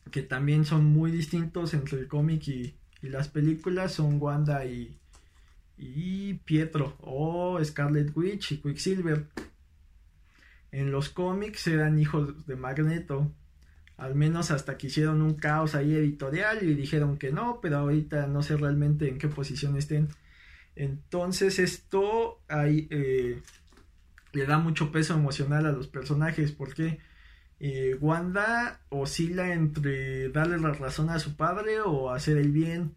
que 0.09 0.21
también 0.21 0.63
son 0.63 0.85
muy 0.85 1.11
distintos 1.11 1.73
entre 1.73 1.99
el 1.99 2.07
cómic 2.07 2.47
y, 2.47 2.78
y 3.01 3.09
las 3.09 3.27
películas 3.27 3.93
son 3.93 4.21
Wanda 4.21 4.65
y, 4.65 4.97
y 5.77 6.33
Pietro 6.45 6.95
o 6.99 7.63
Scarlet 7.63 8.15
Witch 8.15 8.53
y 8.53 8.57
Quicksilver. 8.57 9.27
En 10.71 10.91
los 10.91 11.09
cómics 11.09 11.67
eran 11.67 11.99
hijos 11.99 12.45
de 12.45 12.55
Magneto. 12.55 13.31
Al 13.97 14.15
menos 14.15 14.51
hasta 14.51 14.77
que 14.77 14.87
hicieron 14.87 15.21
un 15.21 15.33
caos 15.33 15.75
ahí 15.75 15.93
editorial 15.93 16.63
y 16.63 16.73
dijeron 16.73 17.17
que 17.17 17.31
no, 17.31 17.59
pero 17.61 17.77
ahorita 17.77 18.27
no 18.27 18.43
sé 18.43 18.55
realmente 18.55 19.09
en 19.09 19.17
qué 19.17 19.27
posición 19.27 19.75
estén. 19.77 20.07
Entonces 20.75 21.59
esto 21.59 22.39
eh, 22.49 23.41
le 24.31 24.45
da 24.45 24.57
mucho 24.57 24.91
peso 24.91 25.13
emocional 25.13 25.65
a 25.65 25.71
los 25.71 25.87
personajes 25.87 26.51
porque 26.51 26.99
eh, 27.59 27.97
Wanda 27.99 28.81
oscila 28.89 29.53
entre 29.53 30.29
darle 30.29 30.57
la 30.59 30.71
razón 30.71 31.09
a 31.09 31.19
su 31.19 31.35
padre 31.35 31.81
o 31.81 32.09
hacer 32.09 32.37
el 32.37 32.51
bien. 32.51 32.95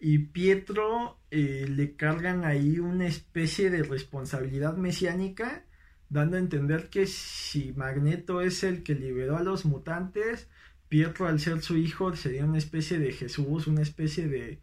Y 0.00 0.18
Pietro 0.18 1.18
eh, 1.30 1.66
le 1.68 1.96
cargan 1.96 2.44
ahí 2.44 2.78
una 2.78 3.06
especie 3.06 3.70
de 3.70 3.82
responsabilidad 3.82 4.76
mesiánica, 4.76 5.64
dando 6.08 6.36
a 6.36 6.40
entender 6.40 6.88
que 6.88 7.06
si 7.06 7.72
Magneto 7.72 8.40
es 8.40 8.64
el 8.64 8.82
que 8.82 8.94
liberó 8.94 9.36
a 9.36 9.42
los 9.42 9.64
mutantes, 9.64 10.48
Pietro 10.88 11.26
al 11.26 11.38
ser 11.40 11.60
su 11.62 11.76
hijo 11.76 12.14
sería 12.16 12.44
una 12.44 12.58
especie 12.58 12.98
de 12.98 13.12
Jesús, 13.12 13.66
una 13.66 13.82
especie 13.82 14.26
de, 14.26 14.60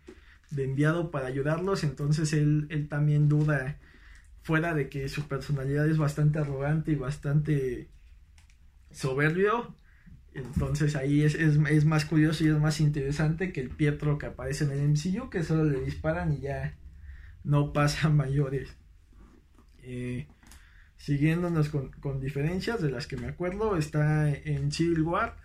de 0.52 0.64
enviado 0.64 1.12
para 1.12 1.28
ayudarlos, 1.28 1.84
entonces 1.84 2.34
él, 2.34 2.68
él 2.70 2.88
también 2.88 3.30
duda, 3.30 3.78
fuera 4.42 4.74
de 4.74 4.90
que 4.90 5.08
su 5.10 5.28
personalidad 5.28 5.88
es 5.88 5.98
bastante 5.98 6.40
arrogante 6.40 6.92
y 6.92 6.96
bastante 6.96 7.90
soberbio. 8.96 9.76
Entonces 10.34 10.96
ahí 10.96 11.24
es, 11.24 11.36
es, 11.36 11.86
más 11.86 12.06
curioso 12.06 12.44
y 12.44 12.50
es 12.50 12.60
más 12.60 12.82
interesante 12.82 13.54
que 13.54 13.62
el 13.62 13.70
Pietro 13.70 14.18
que 14.18 14.26
aparece 14.26 14.66
en 14.66 14.72
el 14.72 14.90
MCU, 14.90 15.30
que 15.30 15.44
solo 15.44 15.64
le 15.64 15.80
disparan 15.80 16.34
y 16.34 16.42
ya 16.42 16.78
no 17.44 17.72
pasa 17.72 18.10
mayores. 18.10 18.76
Eh, 19.78 20.28
siguiéndonos 20.98 21.70
con, 21.70 21.92
con, 21.92 22.20
diferencias 22.20 22.82
de 22.82 22.92
las 22.92 23.08
que 23.08 23.18
me 23.18 23.28
acuerdo, 23.28 23.78
está 23.78 24.30
en 24.30 24.72
Civil 24.72 25.04
War. 25.04 25.38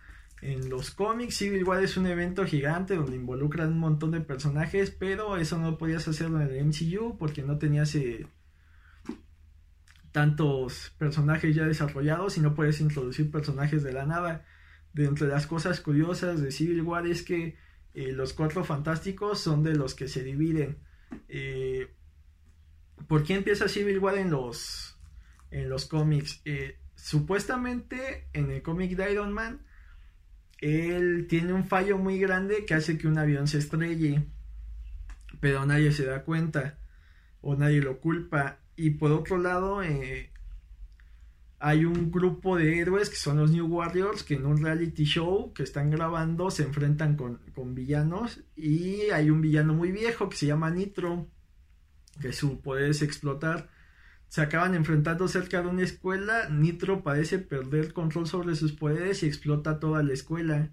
En 0.43 0.71
los 0.71 0.91
cómics, 0.91 1.37
Civil 1.37 1.65
War 1.65 1.85
es 1.85 1.97
un 1.99 2.07
evento 2.07 2.47
gigante 2.47 2.97
donde 2.97 3.15
involucran 3.15 3.73
un 3.73 3.79
montón 3.79 4.11
de 4.11 4.23
personajes, 4.23 4.91
pero 4.91 5.37
eso 5.37 5.59
no 5.59 5.77
podías 5.77 6.09
hacerlo 6.09 6.41
en 6.41 6.49
el 6.49 6.65
MCU 6.65 7.19
porque 7.19 7.43
no 7.43 7.59
tenías 7.59 7.95
eh, 7.95 8.27
tantos 10.13 10.91
personajes 10.99 11.55
ya 11.55 11.65
desarrollados 11.65 12.37
y 12.37 12.41
no 12.41 12.55
puedes 12.55 12.81
introducir 12.81 13.31
personajes 13.31 13.83
de 13.83 13.93
la 13.93 14.07
nada. 14.07 14.45
De 14.93 15.05
entre 15.05 15.29
las 15.29 15.47
cosas 15.47 15.81
curiosas 15.81 16.41
de 16.41 16.51
Civil 16.51 16.83
War 16.83 17.07
es 17.07 17.23
que 17.23 17.57
eh, 17.95 18.13
los 18.13 18.33
cuatro 18.33 18.65
fantásticos 18.65 19.41
son 19.41 19.63
de 19.63 19.75
los 19.75 19.95
que 19.95 20.09
se 20.09 20.23
dividen. 20.23 20.79
Eh, 21.29 21.95
¿Por 23.07 23.25
qué 23.25 23.35
empieza 23.35 23.69
Civil 23.69 23.99
War 23.99 24.19
en 24.19 24.31
los, 24.31 24.99
en 25.51 25.69
los 25.69 25.87
cómics? 25.87 26.41
Eh, 26.45 26.79
supuestamente 26.95 28.29
en 28.33 28.51
el 28.51 28.63
cómic 28.63 28.97
de 28.97 29.13
Iron 29.13 29.33
Man, 29.33 29.63
él 30.59 31.27
tiene 31.29 31.53
un 31.53 31.67
fallo 31.67 31.97
muy 31.99 32.19
grande 32.19 32.65
que 32.67 32.75
hace 32.75 32.99
que 32.99 33.09
un 33.09 33.17
avión 33.17 33.49
se 33.49 33.59
estrelle, 33.59 34.27
pero 35.41 35.65
nadie 35.65 35.93
se 35.93 36.05
da 36.05 36.25
cuenta 36.25 36.79
o 37.41 37.57
nadie 37.57 37.81
lo 37.81 38.01
culpa 38.01 38.59
y 38.81 38.91
por 38.91 39.13
otro 39.13 39.37
lado, 39.37 39.83
eh, 39.83 40.31
hay 41.59 41.85
un 41.85 42.11
grupo 42.11 42.57
de 42.57 42.79
héroes 42.79 43.11
que 43.11 43.17
son 43.17 43.37
los 43.37 43.51
New 43.51 43.67
Warriors 43.67 44.23
que 44.23 44.37
en 44.37 44.47
un 44.47 44.63
reality 44.63 45.05
show 45.05 45.53
que 45.53 45.63
están 45.63 45.91
grabando 45.91 46.51
se 46.51 46.63
enfrentan 46.63 47.15
con, 47.15 47.41
villanos 47.75 48.41
y 48.57 49.11
hay 49.11 49.29
un 49.29 49.43
villano 49.43 49.75
muy 49.75 49.93
viejo 49.93 50.31
que 50.31 50.39
se 50.39 50.47
llama 50.47 50.71
Nitro, 50.71 51.29
que 52.23 52.33
su 52.33 52.63
poder 52.63 52.91
es 52.91 53.03
explotar. 53.03 53.69
Se 54.29 54.41
acaban 54.41 54.75
enfrentando 54.75 55.29
cerca 55.29 55.61
de 55.61 55.69
una 55.69 55.83
escuela, 55.83 56.49
Nitro 56.49 57.03
parece 57.03 57.39
perder 57.39 57.93
control 57.93 58.27
sobre 58.29 58.55
sus 58.55 58.73
poderes 58.73 59.23
y 59.23 59.27
explota 59.27 59.79
toda 59.79 60.03
la 60.03 60.15
escuela, 60.15 60.71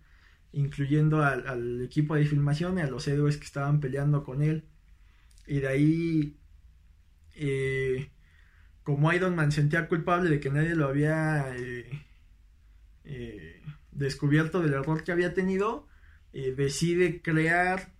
incluyendo 0.53 1.25
al, 1.25 1.45
al 1.45 1.81
equipo 1.81 2.15
de 2.15 2.25
filmación 2.25 2.77
y 2.77 2.81
a 2.83 2.87
los 2.87 3.05
héroes 3.09 3.35
que 3.35 3.45
estaban 3.45 3.81
peleando 3.81 4.23
con 4.23 4.41
él. 4.41 4.63
Y 5.45 5.59
de 5.59 5.67
ahí 5.67 6.37
eh, 7.37 8.09
como 8.83 9.11
Iron 9.13 9.35
Man 9.35 9.51
sentía 9.51 9.87
culpable 9.87 10.29
de 10.29 10.39
que 10.39 10.49
nadie 10.49 10.75
lo 10.75 10.87
había 10.87 11.55
eh, 11.55 12.03
eh, 13.03 13.61
descubierto 13.91 14.61
del 14.61 14.73
error 14.73 15.03
que 15.03 15.11
había 15.11 15.33
tenido, 15.33 15.87
decide 16.33 17.23
crear 17.23 17.93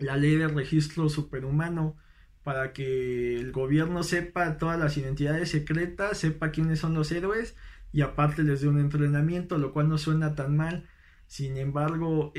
la 0.00 0.16
ley 0.16 0.34
de 0.34 0.48
registro 0.48 1.08
superhumano 1.08 1.96
para 2.42 2.72
que 2.72 3.36
el 3.36 3.52
gobierno 3.52 4.02
sepa 4.02 4.58
todas 4.58 4.80
las 4.80 4.96
identidades 4.96 5.50
secretas, 5.50 6.18
sepa 6.18 6.50
quiénes 6.50 6.80
son 6.80 6.94
los 6.94 7.12
héroes 7.12 7.54
y 7.92 8.00
aparte 8.00 8.42
les 8.42 8.62
dé 8.62 8.68
un 8.68 8.80
entrenamiento, 8.80 9.58
lo 9.58 9.72
cual 9.72 9.88
no 9.88 9.96
suena 9.96 10.34
tan 10.34 10.56
mal. 10.56 10.88
Sin 11.28 11.56
embargo, 11.56 12.32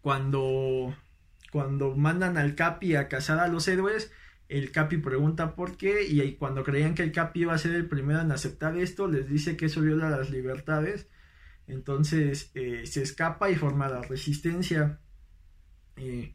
cuando, 0.00 0.94
cuando 1.50 1.96
mandan 1.96 2.36
al 2.36 2.54
Capi 2.54 2.94
a 2.94 3.08
cazar 3.08 3.40
a 3.40 3.48
los 3.48 3.66
héroes, 3.66 4.12
el 4.58 4.70
Capi 4.70 4.98
pregunta 4.98 5.54
por 5.54 5.76
qué 5.76 6.06
y 6.06 6.34
cuando 6.36 6.62
creían 6.62 6.94
que 6.94 7.02
el 7.02 7.12
Capi 7.12 7.40
iba 7.40 7.54
a 7.54 7.58
ser 7.58 7.74
el 7.74 7.88
primero 7.88 8.20
en 8.20 8.30
aceptar 8.30 8.76
esto, 8.76 9.08
les 9.08 9.28
dice 9.28 9.56
que 9.56 9.66
eso 9.66 9.80
viola 9.80 10.10
las 10.10 10.30
libertades. 10.30 11.08
Entonces 11.66 12.50
eh, 12.54 12.86
se 12.86 13.02
escapa 13.02 13.50
y 13.50 13.56
forma 13.56 13.88
la 13.88 14.02
resistencia. 14.02 15.00
Eh, 15.96 16.34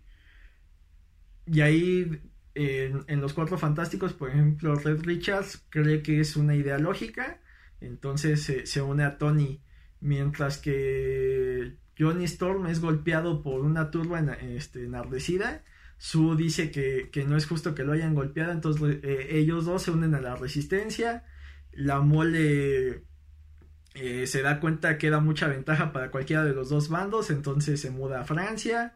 y 1.45 1.61
ahí 1.61 2.21
en 2.55 3.21
los 3.21 3.31
Cuatro 3.33 3.57
Fantásticos, 3.57 4.11
por 4.11 4.31
ejemplo, 4.31 4.75
Red 4.75 5.03
Richards 5.03 5.65
cree 5.69 6.01
que 6.01 6.19
es 6.19 6.35
una 6.35 6.55
idea 6.55 6.77
lógica. 6.77 7.39
Entonces 7.79 8.51
se 8.65 8.81
une 8.81 9.03
a 9.05 9.17
Tony. 9.17 9.61
Mientras 10.01 10.57
que 10.57 11.77
Johnny 11.97 12.25
Storm 12.25 12.67
es 12.67 12.81
golpeado 12.81 13.41
por 13.41 13.61
una 13.61 13.91
turba 13.91 14.19
este, 14.41 14.83
enardecida 14.83 15.63
Su 15.99 16.37
dice 16.37 16.71
que, 16.71 17.25
no 17.27 17.35
es 17.35 17.45
justo 17.45 17.75
que 17.75 17.83
lo 17.83 17.91
hayan 17.91 18.15
golpeado, 18.15 18.53
entonces 18.53 18.99
eh, 19.03 19.27
ellos 19.31 19.65
dos 19.65 19.83
se 19.83 19.91
unen 19.91 20.15
a 20.15 20.21
la 20.21 20.33
resistencia. 20.37 21.25
La 21.73 21.99
mole 21.99 23.03
eh, 23.95 24.25
se 24.25 24.41
da 24.41 24.61
cuenta 24.61 24.97
que 24.97 25.09
da 25.09 25.19
mucha 25.19 25.49
ventaja 25.49 25.91
para 25.91 26.09
cualquiera 26.09 26.45
de 26.45 26.53
los 26.53 26.69
dos 26.69 26.87
bandos, 26.87 27.29
entonces 27.29 27.81
se 27.81 27.91
muda 27.91 28.21
a 28.21 28.23
Francia. 28.23 28.95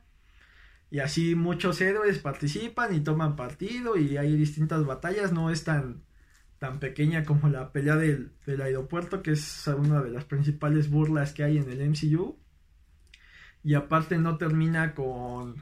Y 0.91 0.99
así 0.99 1.35
muchos 1.35 1.81
héroes 1.81 2.19
participan 2.19 2.95
y 2.95 3.01
toman 3.01 3.35
partido 3.35 3.97
y 3.97 4.15
hay 4.15 4.37
distintas 4.37 4.85
batallas, 4.85 5.33
no 5.33 5.49
es 5.49 5.65
tan, 5.65 6.03
tan 6.57 6.79
pequeña 6.79 7.25
como 7.25 7.49
la 7.49 7.73
pelea 7.73 7.97
del, 7.97 8.31
del 8.45 8.61
aeropuerto, 8.61 9.21
que 9.23 9.31
es 9.31 9.67
una 9.67 10.01
de 10.01 10.11
las 10.11 10.23
principales 10.23 10.89
burlas 10.89 11.33
que 11.33 11.43
hay 11.43 11.57
en 11.57 11.69
el 11.69 11.89
MCU. 11.89 12.37
Y 13.61 13.73
aparte 13.73 14.17
no 14.17 14.37
termina 14.37 14.93
con 14.95 15.61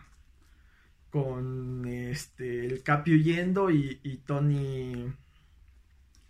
con 1.11 1.85
este 1.85 2.65
el 2.65 2.81
Capi 2.83 3.13
huyendo 3.13 3.69
y, 3.69 4.21
Tony 4.25 5.13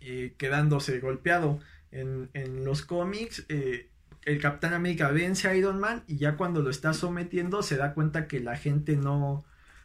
eh, 0.00 0.34
quedándose 0.36 0.98
golpeado. 0.98 1.60
En, 1.92 2.30
los 2.64 2.82
cómics, 2.82 3.44
eh, 3.48 3.90
el 4.24 4.40
Capitán 4.40 4.72
América 4.72 5.10
vence 5.10 5.46
a 5.46 5.54
Iron 5.54 5.78
Man 5.78 6.04
y 6.06 6.16
ya 6.16 6.36
cuando 6.36 6.62
lo 6.62 6.70
está 6.70 6.94
sometiendo 6.94 7.62
se 7.62 7.76
da 7.76 7.92
cuenta 7.92 8.26
que 8.26 8.40
la 8.40 8.56
gente 8.56 8.96
no, 8.96 9.44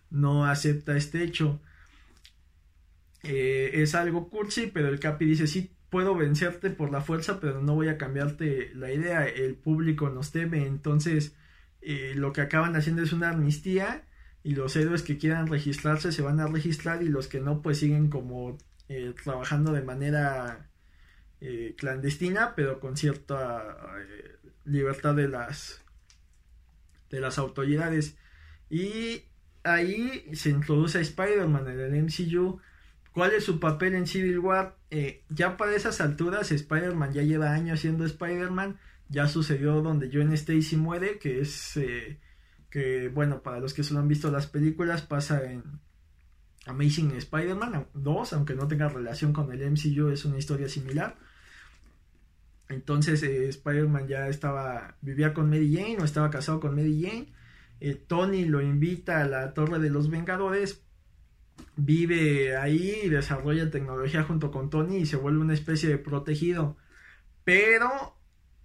no 0.09 0.45
acepta 0.45 0.97
este 0.97 1.23
hecho. 1.23 1.61
Eh, 3.23 3.71
es 3.73 3.93
algo 3.93 4.29
cursi, 4.29 4.67
pero 4.67 4.87
el 4.87 4.99
Capi 4.99 5.25
dice, 5.25 5.47
sí, 5.47 5.75
puedo 5.89 6.15
vencerte 6.15 6.69
por 6.69 6.91
la 6.91 7.01
fuerza, 7.01 7.39
pero 7.39 7.61
no 7.61 7.75
voy 7.75 7.89
a 7.89 7.97
cambiarte 7.97 8.71
la 8.73 8.91
idea, 8.91 9.27
el 9.27 9.55
público 9.55 10.09
nos 10.09 10.31
debe, 10.31 10.65
entonces 10.65 11.35
lo 12.15 12.33
que 12.33 12.41
acaban 12.41 12.75
haciendo 12.75 13.01
es 13.01 13.13
una 13.13 13.29
amnistía 13.29 14.06
y 14.47 14.55
los 14.55 14.77
héroes 14.77 15.03
que 15.03 15.17
quieran 15.17 15.47
registrarse 15.47 16.13
se 16.13 16.21
van 16.21 16.39
a 16.39 16.47
registrar 16.47 17.03
y 17.03 17.09
los 17.09 17.27
que 17.27 17.41
no 17.41 17.61
pues 17.61 17.79
siguen 17.79 18.09
como 18.09 18.57
eh, 18.87 19.13
trabajando 19.21 19.73
de 19.73 19.81
manera 19.81 20.69
eh, 21.41 21.75
clandestina 21.77 22.55
pero 22.55 22.79
con 22.79 22.95
cierta 22.95 23.77
eh, 23.99 24.37
libertad 24.63 25.15
de 25.15 25.27
las 25.27 25.81
de 27.09 27.19
las 27.19 27.37
autoridades. 27.37 28.15
Y 28.69 29.23
ahí 29.63 30.33
se 30.33 30.51
introduce 30.51 30.97
a 30.97 31.01
Spider-Man 31.01 31.67
en 31.67 31.79
el 31.81 32.03
MCU 32.03 32.61
¿Cuál 33.11 33.33
es 33.33 33.43
su 33.43 33.59
papel 33.59 33.95
en 33.95 34.07
Civil 34.07 34.39
War? 34.39 34.77
ya 35.27 35.57
para 35.57 35.75
esas 35.75 35.99
alturas 35.99 36.53
Spider-Man 36.53 37.11
ya 37.11 37.23
lleva 37.23 37.51
años 37.51 37.81
siendo 37.81 38.05
Spider-Man. 38.05 38.79
Ya 39.09 39.27
sucedió 39.27 39.81
donde 39.81 40.09
Joan 40.09 40.31
Stacy 40.31 40.77
muere 40.77 41.19
que 41.19 41.41
es 41.41 41.77
que 42.69 43.09
bueno, 43.09 43.41
para 43.41 43.59
los 43.59 43.73
que 43.73 43.83
solo 43.83 43.99
han 43.99 44.07
visto 44.07 44.31
las 44.31 44.47
películas, 44.47 45.01
pasa 45.01 45.43
en 45.43 45.63
Amazing 46.65 47.11
Spider-Man 47.15 47.87
2, 47.93 48.33
aunque 48.33 48.55
no 48.55 48.67
tenga 48.67 48.89
relación 48.89 49.33
con 49.33 49.51
el 49.51 49.71
MCU, 49.71 50.09
es 50.09 50.25
una 50.25 50.37
historia 50.37 50.67
similar. 50.67 51.15
Entonces 52.69 53.23
eh, 53.23 53.47
Spider-Man 53.47 54.07
ya 54.07 54.27
estaba, 54.27 54.97
vivía 55.01 55.33
con 55.33 55.49
Mary 55.49 55.73
Jane 55.73 55.97
o 55.99 56.03
estaba 56.03 56.29
casado 56.29 56.59
con 56.59 56.75
Mary 56.75 57.01
Jane. 57.01 57.33
Eh, 57.79 57.95
Tony 57.95 58.45
lo 58.45 58.61
invita 58.61 59.21
a 59.21 59.27
la 59.27 59.53
Torre 59.53 59.79
de 59.79 59.89
los 59.89 60.09
Vengadores, 60.09 60.81
vive 61.75 62.57
ahí, 62.57 63.07
desarrolla 63.07 63.71
tecnología 63.71 64.23
junto 64.23 64.51
con 64.51 64.69
Tony 64.69 64.97
y 64.97 65.05
se 65.05 65.15
vuelve 65.15 65.39
una 65.39 65.53
especie 65.53 65.87
de 65.87 65.97
protegido. 65.97 66.75
Pero 67.45 68.16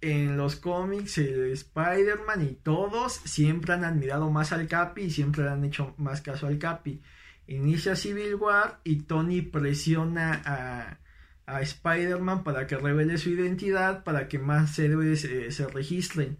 en 0.03 0.35
los 0.35 0.57
cómics, 0.57 1.17
el 1.17 1.51
Spider-Man 1.53 2.41
y 2.41 2.53
todos 2.55 3.13
siempre 3.23 3.73
han 3.73 3.85
admirado 3.85 4.29
más 4.29 4.51
al 4.51 4.67
Capi 4.67 5.03
y 5.03 5.11
siempre 5.11 5.43
le 5.43 5.49
han 5.49 5.63
hecho 5.63 5.95
más 5.97 6.19
caso 6.21 6.47
al 6.47 6.57
Capi. 6.57 7.01
Inicia 7.47 7.95
Civil 7.95 8.35
War 8.35 8.81
y 8.83 9.03
Tony 9.03 9.41
presiona 9.41 10.41
a, 10.45 10.99
a 11.45 11.61
Spider-Man 11.61 12.43
para 12.43 12.67
que 12.67 12.75
revele 12.75 13.17
su 13.17 13.29
identidad, 13.29 14.03
para 14.03 14.27
que 14.27 14.39
más 14.39 14.77
héroes 14.77 15.23
eh, 15.23 15.51
se 15.51 15.67
registren. 15.67 16.37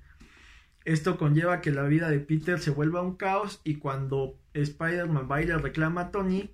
Esto 0.83 1.17
conlleva 1.17 1.61
que 1.61 1.71
la 1.71 1.83
vida 1.83 2.09
de 2.09 2.19
Peter 2.19 2.59
se 2.59 2.71
vuelva 2.71 3.01
un 3.01 3.15
caos 3.15 3.61
y 3.63 3.75
cuando 3.75 4.37
Spider-Man 4.53 5.29
va 5.31 5.41
y 5.41 5.45
le 5.45 5.57
reclama 5.57 6.01
a 6.01 6.11
Tony, 6.11 6.51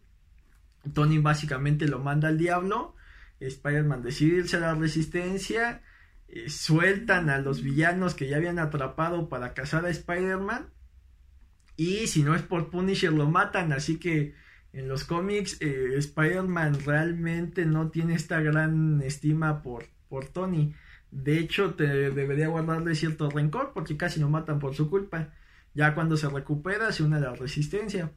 Tony 0.93 1.17
básicamente 1.17 1.87
lo 1.87 1.97
manda 1.97 2.27
al 2.27 2.37
diablo. 2.37 2.95
Spider-Man 3.39 4.03
decide 4.03 4.37
irse 4.37 4.57
a 4.57 4.59
la 4.59 4.75
resistencia 4.75 5.81
eh, 6.31 6.49
sueltan 6.49 7.29
a 7.29 7.39
los 7.39 7.63
villanos 7.63 8.13
que 8.13 8.27
ya 8.27 8.37
habían 8.37 8.59
atrapado 8.59 9.29
para 9.29 9.53
cazar 9.53 9.85
a 9.85 9.89
Spider-Man. 9.89 10.69
Y 11.75 12.07
si 12.07 12.23
no 12.23 12.35
es 12.35 12.43
por 12.43 12.69
Punisher 12.69 13.11
lo 13.11 13.29
matan. 13.29 13.71
Así 13.73 13.97
que 13.97 14.35
en 14.73 14.87
los 14.87 15.05
cómics 15.05 15.57
eh, 15.61 15.95
Spider-Man 15.97 16.85
realmente 16.85 17.65
no 17.65 17.89
tiene 17.89 18.13
esta 18.15 18.41
gran 18.41 19.01
estima 19.01 19.63
por, 19.63 19.85
por 20.07 20.27
Tony. 20.27 20.75
De 21.11 21.39
hecho, 21.39 21.73
te 21.73 22.11
debería 22.11 22.49
guardarle 22.49 22.93
cierto 22.93 23.29
rencor 23.31 23.71
porque 23.73 23.97
casi 23.97 24.19
lo 24.19 24.29
matan 24.29 24.59
por 24.59 24.75
su 24.75 24.89
culpa. 24.89 25.33
Ya 25.73 25.95
cuando 25.95 26.17
se 26.17 26.29
recupera 26.29 26.91
se 26.91 27.03
une 27.03 27.17
a 27.17 27.21
la 27.21 27.33
resistencia. 27.33 28.11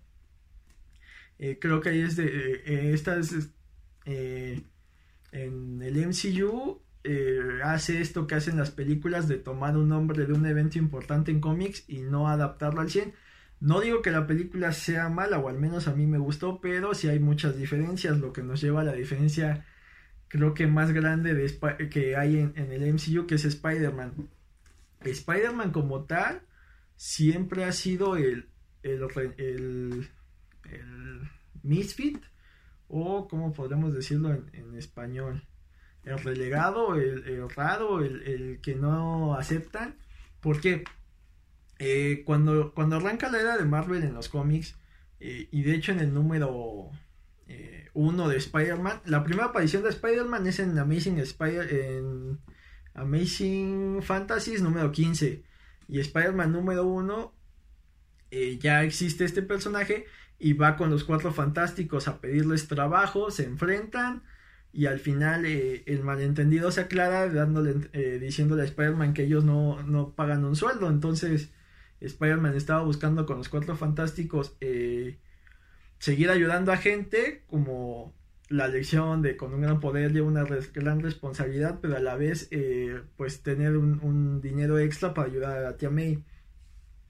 Eh, 1.39 1.59
creo 1.59 1.81
que 1.81 1.91
ahí 1.91 2.01
es 2.01 2.17
de... 2.17 2.93
estas... 2.93 3.35
en 4.05 5.83
el 5.83 6.07
MCU 6.07 6.82
eh, 7.05 7.61
hace 7.65 8.01
esto 8.01 8.27
que 8.27 8.35
hacen 8.37 8.57
las 8.57 8.71
películas 8.71 9.29
de 9.29 9.39
tomar 9.39 9.77
un 9.77 9.89
nombre 9.89 10.27
de 10.27 10.33
un 10.33 10.47
evento 10.47 10.79
importante 10.79 11.31
en 11.31 11.41
cómics 11.41 11.85
y 11.89 12.03
no 12.03 12.29
adaptarlo 12.29 12.81
al 12.81 12.91
100. 12.91 13.15
No 13.61 13.81
digo 13.81 14.03
que 14.03 14.11
la 14.11 14.27
película 14.27 14.73
sea 14.73 15.09
mala, 15.09 15.39
o 15.39 15.49
al 15.49 15.59
menos 15.59 15.89
a 15.89 15.95
mí 15.95 16.07
me 16.07 16.19
gustó, 16.19 16.61
pero 16.61 16.95
sí 16.95 17.09
hay 17.09 17.21
muchas 17.21 17.57
diferencias, 17.57 18.19
lo 18.19 18.33
que 18.33 18.43
nos 18.43 18.61
lleva 18.61 18.81
a 18.81 18.85
la 18.85 18.93
diferencia 18.93 19.65
creo 20.33 20.55
que 20.55 20.67
más 20.67 20.93
grande 20.93 21.35
de 21.35 21.89
que 21.91 22.17
hay 22.17 22.39
en, 22.39 22.55
el 22.57 22.95
MCU, 22.95 23.27
que 23.27 23.35
es 23.35 23.45
Spider-Man. 23.45 24.31
Spider-Man 25.01 25.73
como 25.73 26.05
tal 26.05 26.41
siempre 26.97 27.65
ha 27.65 27.73
sido 27.73 28.17
el, 28.17 28.49
el, 28.83 30.09
misfit, 31.63 32.23
o 32.89 33.29
como 33.29 33.53
podemos 33.53 33.93
decirlo 33.93 34.33
en 34.33 34.75
español 34.75 35.47
el 36.05 36.19
relegado, 36.19 36.97
el, 36.97 37.49
raro, 37.51 38.03
el, 38.03 38.61
que 38.63 38.75
no 38.75 39.35
aceptan. 39.35 39.97
Porque 40.41 40.85
eh, 41.79 42.23
cuando, 42.25 42.73
cuando 42.75 42.97
arranca 42.97 43.31
la 43.31 43.41
era 43.41 43.57
de 43.57 43.65
Marvel 43.65 44.03
en 44.03 44.15
los 44.15 44.29
cómics, 44.29 44.77
eh, 45.21 45.49
y 45.51 45.63
de 45.63 45.75
hecho 45.75 45.93
en 45.93 46.01
el 46.01 46.13
número 46.13 46.91
1 47.95 48.27
eh, 48.27 48.29
de 48.31 48.37
Spider-Man, 48.37 49.03
la 49.05 49.23
primera 49.23 49.47
aparición 49.47 49.83
de 49.83 49.91
Spider-Man 49.91 50.47
es 50.47 50.59
en 50.59 50.77
Amazing, 50.79 51.19
Spider 51.19 51.73
en 51.73 52.41
Amazing 52.95 54.03
Fantasies 54.03 54.63
número 54.63 54.91
15. 54.91 55.45
Y 55.89 56.01
Spider-Man 56.01 56.53
número 56.53 56.87
1 56.87 57.35
ya 58.59 58.83
existe 58.83 59.27
este 59.27 59.43
personaje 59.43 60.07
y 60.39 60.55
va 60.55 60.77
con 60.77 60.91
los 60.91 61.05
cuatro 61.05 61.33
fantásticos 61.33 62.09
a 62.09 62.19
pedirles 62.21 62.67
trabajo, 62.67 63.31
se 63.31 63.45
enfrentan 63.45 64.23
y 64.73 64.87
al 64.87 64.99
final 65.01 65.45
eh, 65.45 65.83
el 65.87 66.03
malentendido 66.03 66.73
se 66.73 66.81
aclara 66.81 67.29
dándole, 67.29 67.75
eh, 67.93 68.19
diciéndole 68.21 68.63
a 68.63 68.65
Spider-Man 68.65 69.13
que 69.13 69.25
ellos 69.25 69.45
no, 69.45 69.83
no, 69.83 70.15
pagan 70.15 70.45
un 70.45 70.57
sueldo. 70.57 70.89
Entonces 70.89 71.51
Spider-Man 72.01 72.57
estaba 72.57 72.83
buscando 72.83 73.27
con 73.27 73.37
los 73.39 73.49
cuatro 73.51 73.77
fantásticos 73.77 74.57
eh, 74.61 75.19
seguir 75.99 76.31
ayudando 76.31 76.73
a 76.73 76.79
gente 76.79 77.45
como 77.49 78.15
la 78.49 78.69
lección 78.69 79.23
de 79.23 79.37
con 79.37 79.55
un 79.55 79.61
gran 79.61 79.81
poder 79.81 80.13
lleva 80.13 80.27
una 80.27 80.45
gran 80.45 81.01
responsabilidad, 81.01 81.79
pero 81.81 81.97
a 81.97 82.01
la 82.01 82.17
vez 82.17 82.51
pues 83.17 83.43
tener 83.43 83.77
un, 83.77 84.41
dinero 84.43 84.79
extra 84.79 85.15
para 85.15 85.29
ayudar 85.29 85.65
a 85.65 85.77
tía 85.77 85.91
May. 85.91 86.23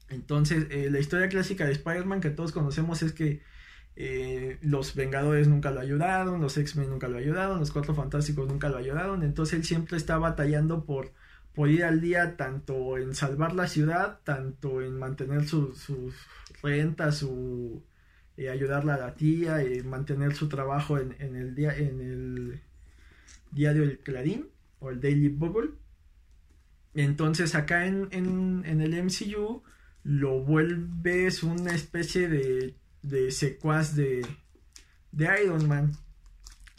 Entonces 0.08 0.68
la 0.90 1.00
historia 1.00 1.28
clásica 1.28 1.64
de 1.64 1.72
Spider-Man 1.72 2.20
que 2.20 2.30
todos 2.30 2.52
conocemos 2.52 3.02
es 3.02 3.12
que 3.12 3.40
eh, 3.94 4.58
los 4.62 4.94
Vengadores 4.94 5.48
nunca 5.48 5.70
lo 5.70 5.80
ayudaron, 5.80 6.40
los 6.40 6.56
X-Men 6.56 6.88
nunca 6.88 7.08
lo 7.08 7.18
ayudaron, 7.18 7.60
los 7.60 7.70
Cuatro 7.70 7.94
Fantásticos 7.94 8.48
nunca 8.48 8.68
lo 8.70 8.78
ayudaron, 8.78 9.22
entonces 9.22 9.58
él 9.58 9.64
siempre 9.64 9.98
está 9.98 10.16
batallando 10.16 10.84
por, 10.84 11.12
por 11.54 11.68
ir 11.68 11.84
al 11.84 12.00
día 12.00 12.36
tanto 12.36 12.96
en 12.96 13.14
salvar 13.14 13.54
la 13.54 13.66
ciudad, 13.68 14.20
tanto 14.24 14.80
en 14.80 14.98
mantener 14.98 15.46
sus 15.46 15.78
su 15.78 16.12
renta, 16.62 17.12
su 17.12 17.82
eh, 18.36 18.48
ayudarle 18.48 18.92
a 18.92 18.98
la 18.98 19.14
tía, 19.14 19.62
y 19.62 19.82
mantener 19.82 20.34
su 20.34 20.48
trabajo 20.48 20.98
en, 20.98 21.12
el 21.20 21.54
día, 21.54 21.76
en 21.76 22.00
el 22.00 22.62
diario 23.50 23.82
El 23.82 23.98
Clarín 23.98 24.48
o 24.78 24.90
el 24.90 25.00
Daily 25.00 25.28
Bugle. 25.28 25.72
Entonces 26.94 27.54
acá 27.54 27.86
en, 27.86 28.08
en 28.12 28.80
el 28.80 29.04
MCU 29.04 29.62
lo 30.04 30.40
vuelves 30.40 31.42
una 31.42 31.74
especie 31.74 32.28
de 32.28 32.74
de 33.02 33.30
secuaz 33.30 33.94
de, 33.94 34.26
de 35.12 35.28
Iron 35.44 35.68
Man. 35.68 35.92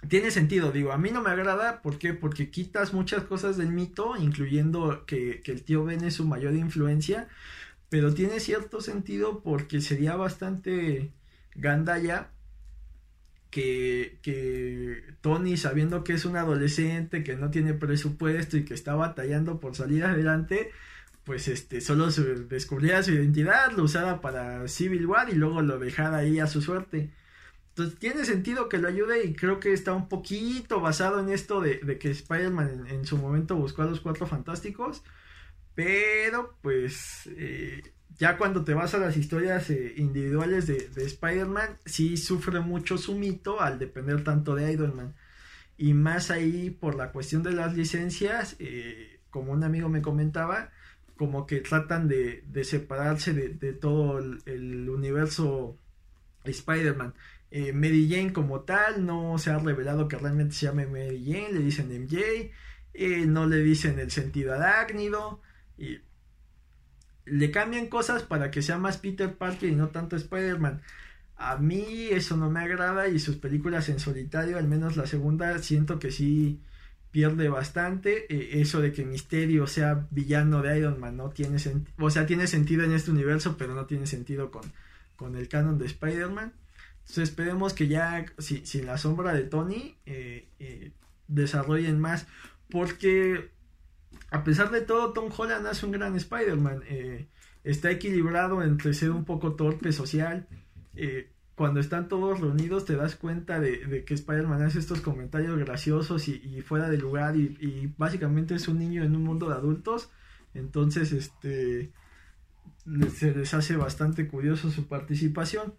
Tiene 0.07 0.31
sentido, 0.31 0.71
digo, 0.71 0.91
a 0.91 0.97
mí 0.97 1.11
no 1.11 1.21
me 1.21 1.29
agrada, 1.29 1.81
¿por 1.81 1.97
qué? 1.97 2.13
Porque 2.13 2.49
quitas 2.49 2.93
muchas 2.93 3.23
cosas 3.23 3.55
del 3.55 3.69
mito, 3.69 4.15
incluyendo 4.17 5.05
que, 5.05 5.41
el 5.45 5.63
tío 5.63 5.85
Ben 5.85 6.03
es 6.03 6.15
su 6.15 6.25
mayor 6.25 6.55
influencia, 6.55 7.29
pero 7.89 8.13
tiene 8.13 8.39
cierto 8.39 8.81
sentido 8.81 9.41
porque 9.41 9.79
sería 9.79 10.15
bastante 10.15 11.11
gandalla 11.55 12.31
que, 13.49 14.17
que 14.21 15.03
Tony, 15.21 15.55
sabiendo 15.55 16.03
que 16.03 16.13
es 16.13 16.25
un 16.25 16.35
adolescente, 16.35 17.23
que 17.23 17.35
no 17.35 17.49
tiene 17.49 17.73
presupuesto 17.73 18.57
y 18.57 18.65
que 18.65 18.73
está 18.73 18.95
batallando 18.95 19.59
por 19.59 19.75
salir 19.75 20.03
adelante, 20.03 20.71
pues 21.23 21.47
este 21.47 21.79
solo 21.81 22.09
descubriera 22.09 23.03
su 23.03 23.11
identidad, 23.11 23.71
lo 23.71 23.83
usara 23.83 24.19
para 24.21 24.67
Civil 24.67 25.05
War 25.05 25.29
y 25.29 25.35
luego 25.35 25.61
lo 25.61 25.79
dejara 25.79 26.17
ahí 26.17 26.39
a 26.39 26.47
su 26.47 26.61
suerte. 26.61 27.11
Entonces 27.69 27.97
tiene 27.97 28.25
sentido 28.25 28.69
que 28.69 28.77
lo 28.77 28.87
ayude 28.87 29.23
y 29.25 29.33
creo 29.33 29.59
que 29.59 29.73
está 29.73 29.93
un 29.93 30.07
poquito 30.07 30.79
basado 30.79 31.19
en 31.19 31.29
esto 31.29 31.59
de, 31.59 31.79
que 31.97 32.11
Spider-Man 32.11 32.85
en, 32.87 33.05
su 33.05 33.17
momento 33.17 33.55
buscó 33.55 33.81
a 33.81 33.85
los 33.85 33.99
cuatro 33.99 34.27
fantásticos. 34.27 35.03
Pero 35.73 36.55
pues 36.61 37.27
eh, 37.35 37.81
ya 38.17 38.37
cuando 38.37 38.63
te 38.63 38.73
vas 38.75 38.93
a 38.93 38.99
las 38.99 39.17
historias 39.17 39.69
eh, 39.69 39.93
individuales 39.97 40.67
de, 40.67 40.89
Spider-Man, 40.95 41.79
sí 41.85 42.17
sufre 42.17 42.59
mucho 42.59 42.97
su 42.97 43.15
mito 43.15 43.61
al 43.61 43.79
depender 43.79 44.23
tanto 44.23 44.55
de 44.55 44.71
Iron 44.71 44.95
Man. 44.95 45.15
Y 45.77 45.93
más 45.95 46.29
ahí 46.29 46.69
por 46.69 46.95
la 46.95 47.11
cuestión 47.11 47.41
de 47.41 47.53
las 47.53 47.75
licencias, 47.75 48.55
eh, 48.59 49.19
como 49.31 49.51
un 49.51 49.63
amigo 49.63 49.89
me 49.89 50.03
comentaba, 50.03 50.69
como 51.17 51.45
que 51.45 51.61
tratan 51.61 52.07
de, 52.07 52.43
separarse 52.63 53.33
de, 53.33 53.73
todo 53.73 54.19
el 54.19 54.89
universo 54.89 55.77
Spider-Man. 56.43 57.13
Eh, 57.55 57.71
Mary 57.71 58.09
Jane 58.09 58.33
como 58.33 58.61
tal, 58.61 59.05
no 59.05 59.37
se 59.37 59.51
ha 59.51 59.59
revelado 59.59 60.07
que 60.07 60.17
realmente 60.17 60.55
se 60.55 60.65
llame 60.65 60.87
Mary 60.87 61.23
Jane, 61.23 61.53
le 61.53 61.59
dicen 61.59 61.91
MJ, 61.91 62.51
eh, 62.93 63.25
no 63.27 63.45
le 63.47 63.57
dicen 63.57 63.99
el 63.99 64.09
sentido 64.09 64.53
arácnido, 64.53 65.39
y 65.77 65.99
le 67.25 67.51
cambian 67.51 67.87
cosas 67.87 68.23
para 68.23 68.49
que 68.51 68.61
sea 68.61 68.77
más 68.77 68.97
Peter 68.97 69.35
Parker 69.35 69.69
y 69.69 69.75
no 69.75 69.89
tanto 69.89 70.15
Spider-Man. 70.15 70.81
A 71.35 71.57
mí 71.57 72.07
eso 72.09 72.37
no 72.37 72.49
me 72.49 72.61
agrada 72.61 73.07
y 73.07 73.19
sus 73.19 73.35
películas 73.37 73.87
en 73.89 73.99
solitario, 73.99 74.57
al 74.57 74.67
menos 74.67 74.97
la 74.97 75.05
segunda, 75.05 75.57
siento 75.59 75.99
que 75.99 76.11
sí 76.11 76.59
pierde 77.13 77.47
bastante. 77.47 78.25
Eh, 78.27 78.59
eso 78.59 78.81
de 78.81 78.91
que 78.91 79.05
Misterio 79.05 79.67
sea 79.67 80.07
villano 80.11 80.61
de 80.61 80.79
Iron 80.79 80.99
Man 80.99 81.15
no 81.15 81.29
tiene 81.29 81.59
sentido, 81.59 81.95
o 82.05 82.09
sea, 82.09 82.25
tiene 82.25 82.47
sentido 82.47 82.83
en 82.83 82.91
este 82.91 83.11
universo, 83.11 83.55
pero 83.57 83.73
no 83.73 83.85
tiene 83.85 84.07
sentido 84.07 84.51
con, 84.51 84.63
con 85.15 85.37
el 85.37 85.47
canon 85.47 85.77
de 85.77 85.85
Spider-Man. 85.85 86.51
Entonces 87.03 87.29
esperemos 87.29 87.73
que 87.73 87.87
ya, 87.87 88.25
si, 88.39 88.65
sin 88.65 88.85
la 88.85 88.97
sombra 88.97 89.33
de 89.33 89.43
Tony, 89.43 89.95
eh, 90.05 90.49
eh, 90.59 90.91
desarrollen 91.27 91.99
más. 91.99 92.27
Porque 92.69 93.51
a 94.31 94.43
pesar 94.43 94.71
de 94.71 94.81
todo, 94.81 95.13
Tom 95.13 95.31
Holland 95.35 95.67
hace 95.67 95.85
un 95.85 95.91
gran 95.91 96.15
Spider-Man. 96.15 96.83
Eh, 96.87 97.27
está 97.63 97.91
equilibrado 97.91 98.63
entre 98.63 98.93
ser 98.93 99.11
un 99.11 99.25
poco 99.25 99.53
torpe 99.53 99.91
social. 99.91 100.47
Cuando 101.55 101.79
están 101.79 102.07
todos 102.07 102.39
reunidos 102.39 102.85
te 102.85 102.95
das 102.95 103.15
cuenta 103.15 103.59
de, 103.59 104.03
que 104.05 104.13
Spider-Man 104.13 104.63
hace 104.63 104.79
estos 104.79 105.01
comentarios 105.01 105.57
graciosos 105.59 106.27
y, 106.27 106.61
fuera 106.61 106.89
de 106.89 106.97
lugar 106.97 107.35
y, 107.35 107.93
básicamente 107.97 108.55
es 108.55 108.67
un 108.67 108.79
niño 108.79 109.03
en 109.03 109.15
un 109.15 109.23
mundo 109.23 109.49
de 109.49 109.55
adultos. 109.55 110.09
Entonces, 110.55 111.11
este, 111.11 111.91
se 113.15 113.35
les 113.35 113.53
hace 113.53 113.75
bastante 113.75 114.27
curioso 114.27 114.71
su 114.71 114.87
participación. 114.87 115.75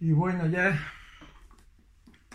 Y 0.00 0.12
bueno, 0.12 0.46
ya 0.46 0.78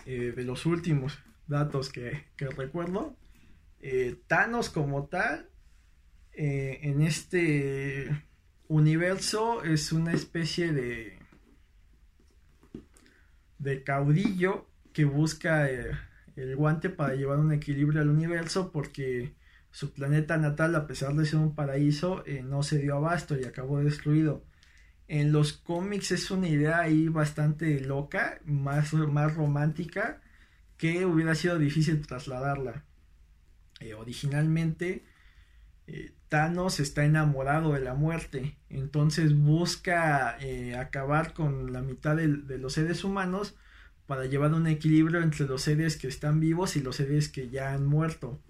eh, 0.06 0.32
de 0.34 0.44
los 0.44 0.66
últimos 0.66 1.18
datos 1.48 1.90
que, 1.90 2.24
recuerdo, 2.36 3.16
eh, 3.80 4.16
Thanos 4.28 4.70
como 4.70 5.06
tal, 5.06 5.48
eh, 6.32 6.78
en 6.82 7.02
este 7.02 8.24
universo 8.68 9.62
es 9.64 9.92
una 9.92 10.12
especie 10.12 10.72
de, 10.72 11.21
de 13.62 13.82
caudillo 13.84 14.66
que 14.92 15.04
busca 15.04 15.68
el 15.70 16.56
guante 16.56 16.90
para 16.90 17.14
llevar 17.14 17.38
un 17.38 17.52
equilibrio 17.52 18.00
al 18.00 18.08
universo 18.08 18.72
porque 18.72 19.34
su 19.70 19.92
planeta 19.92 20.36
natal, 20.36 20.74
a 20.74 20.86
pesar 20.86 21.14
de 21.14 21.24
ser 21.24 21.38
un 21.38 21.54
paraíso, 21.54 22.24
no 22.44 22.62
se 22.62 22.78
dio 22.78 22.96
abasto 22.96 23.38
y 23.38 23.44
acabó 23.44 23.80
destruido 23.80 24.44
en 25.12 25.30
los 25.30 25.52
cómics 25.52 26.10
es 26.12 26.30
una 26.30 26.48
idea 26.48 26.80
ahí 26.80 27.08
bastante 27.08 27.80
loca, 27.80 28.40
más, 28.46 28.94
más 28.94 29.34
romántica, 29.34 30.22
que 30.78 31.04
hubiera 31.04 31.34
sido 31.34 31.58
difícil 31.58 32.06
trasladarla. 32.06 32.84
Eh, 33.80 33.92
originalmente, 33.92 35.04
eh, 35.86 36.12
Thanos 36.28 36.80
está 36.80 37.04
enamorado 37.04 37.74
de 37.74 37.80
la 37.80 37.94
muerte, 37.94 38.56
entonces 38.70 39.36
busca 39.36 40.36
eh, 40.40 40.76
acabar 40.76 41.34
con 41.34 41.72
la 41.72 41.82
mitad 41.82 42.16
de, 42.16 42.28
los 42.28 42.72
seres 42.74 43.04
humanos 43.04 43.56
para 44.06 44.26
llevar 44.26 44.54
un 44.54 44.66
equilibrio 44.66 45.22
entre 45.22 45.46
los 45.46 45.62
seres 45.62 45.96
que 45.96 46.08
están 46.08 46.40
vivos 46.40 46.76
y 46.76 46.80
los 46.80 46.96
seres 46.96 47.28
que 47.28 47.48
ya 47.50 47.72
han 47.72 47.86
muerto 47.86 48.40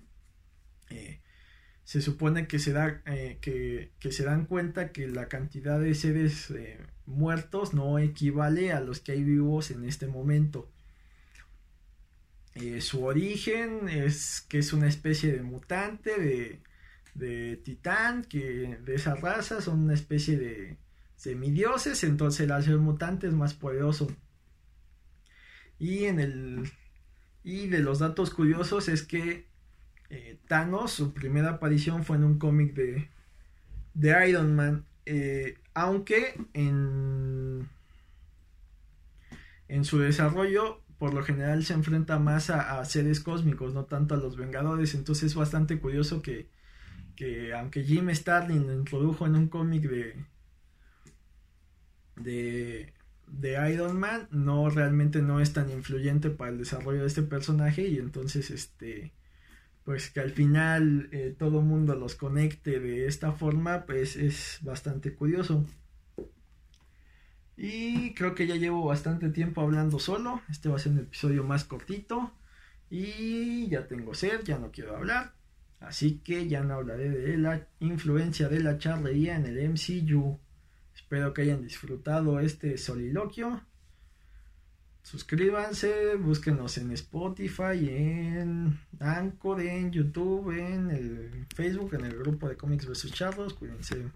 se 1.85 2.01
supone 2.01 2.47
que 2.47 2.59
se, 2.59 2.75
eh, 3.07 3.38
que, 3.40 4.12
se 4.12 4.25
dan 4.25 4.47
cuenta 4.47 4.92
que 4.92 5.09
la 5.09 5.29
cantidad 5.29 5.81
de 5.81 5.95
seres 5.95 6.51
eh, 6.51 6.79
muertos 7.07 7.75
no 7.75 7.99
equivale 7.99 8.73
a 8.73 8.81
los 8.81 9.01
que 9.01 9.12
hay 9.12 9.23
vivos 9.23 9.71
en 9.71 9.85
este 9.85 10.07
momento. 10.07 10.71
Eh, 12.55 12.81
su 12.81 13.05
origen 13.05 13.88
es 13.88 14.42
que 14.49 14.59
es 14.59 14.73
una 14.73 14.88
especie 14.88 15.33
de 15.33 15.42
mutante 15.42 16.18
de, 16.18 16.61
de 17.14 17.57
titán, 17.57 18.25
que 18.25 18.79
de 18.85 18.94
esa 18.94 19.14
raza 19.14 19.61
son 19.61 19.81
una 19.81 19.94
especie 19.94 20.38
de 20.38 20.77
semidioses, 21.16 22.05
entonces 22.05 22.40
el 22.40 22.53
hace 22.53 22.77
mutante 22.77 23.27
es 23.27 23.35
más 23.35 23.55
poderoso. 23.55 24.09
Y 25.79 26.05
en 26.05 26.20
el 26.20 26.70
y 27.44 27.68
de 27.68 27.81
los 27.81 27.98
datos 27.98 28.31
curiosos 28.31 28.88
es 28.88 29.03
que 29.03 29.46
eh, 30.11 30.38
Thanos, 30.46 30.92
su 30.92 31.12
primera 31.12 31.51
aparición 31.51 32.05
fue 32.05 32.16
en 32.16 32.25
un 32.25 32.38
cómic 32.38 32.75
de, 32.75 33.09
de 33.94 34.29
Iron 34.29 34.55
Man. 34.55 34.85
Eh, 35.07 35.59
aunque 35.75 36.35
en, 36.53 37.68
en 39.68 39.85
su 39.85 39.98
desarrollo, 39.98 40.83
por 40.98 41.14
lo 41.14 41.22
general 41.22 41.64
se 41.64 41.75
enfrenta 41.75 42.18
más 42.18 42.51
a, 42.51 42.85
seres 42.85 43.20
cósmicos, 43.20 43.75
no 43.75 43.87
tanto 43.87 44.14
a 44.14 44.18
los 44.18 44.37
Vengadores. 44.37 44.94
Entonces 44.94 45.25
es 45.25 45.35
bastante 45.35 45.81
curioso 45.81 46.22
que, 46.22 46.48
que 47.23 47.55
aunque 47.55 47.85
Jim 47.85 48.11
Starlin 48.11 48.67
lo 48.67 48.75
introdujo 48.75 49.27
en 49.27 49.37
un 49.37 49.47
cómic 49.47 49.83
de, 49.85 50.25
de, 52.17 52.93
de 53.29 53.73
Iron 53.73 53.97
Man, 53.97 54.27
no 54.33 54.69
realmente 54.71 55.23
no 55.23 55.39
es 55.39 55.53
tan 55.53 55.71
influyente 55.71 56.31
para 56.31 56.51
el 56.51 56.59
desarrollo 56.59 57.03
de 57.03 57.07
este 57.07 57.23
personaje 57.23 57.87
y 57.87 57.99
entonces 57.99 58.51
este 58.51 59.13
pues 59.85 60.11
que 60.11 60.19
al 60.19 60.33
final 60.33 61.11
eh, 61.13 61.33
todo 61.39 61.63
mundo 61.63 61.95
los 61.95 62.17
conecte 62.17 62.81
de 62.81 63.07
esta 63.07 63.31
forma, 63.31 63.87
pues 63.87 64.17
es 64.17 64.59
bastante 64.63 65.15
curioso. 65.15 65.65
Y 67.57 68.15
creo 68.15 68.35
que 68.35 68.49
ya 68.49 68.57
llevo 68.57 68.85
bastante 68.85 69.29
tiempo 69.31 69.61
hablando 69.61 70.01
solo. 70.01 70.43
Este 70.51 70.69
va 70.69 70.77
a 70.77 70.79
ser 70.81 70.93
un 70.93 70.99
episodio 71.01 71.45
más 71.45 71.65
cortito. 71.65 72.33
Y 72.91 73.69
ya 73.69 73.87
tengo 73.87 74.15
sed, 74.15 74.43
ya 74.45 74.59
no 74.59 74.71
quiero 74.71 74.97
hablar. 74.97 75.35
Así 75.87 76.18
que 76.18 76.49
ya 76.49 76.62
no 76.62 76.75
hablaré 76.75 77.11
de 77.11 77.37
la 77.37 77.66
influencia 77.81 78.49
de 78.49 78.61
la 78.61 78.79
charrería 78.79 79.37
en 79.37 79.47
el 79.47 79.71
MCU. 79.71 80.38
Espero 80.95 81.35
que 81.35 81.42
hayan 81.42 81.62
disfrutado 81.62 82.40
este 82.40 82.79
soliloquio 82.79 83.61
suscríbanse, 85.03 86.16
búsquenos 86.16 86.79
en 86.79 86.92
Spotify, 86.92 87.88
en 87.88 88.81
Anchor, 89.01 89.61
en 89.61 89.90
YouTube, 89.90 90.51
en 90.53 90.90
el 90.90 91.47
Facebook, 91.55 91.95
en 91.95 92.05
el 92.05 92.16
grupo 92.16 92.49
de 92.49 92.57
Comics 92.57 92.87
vs 92.87 93.12
Charlos. 93.12 93.55
Cuídense. 93.55 94.11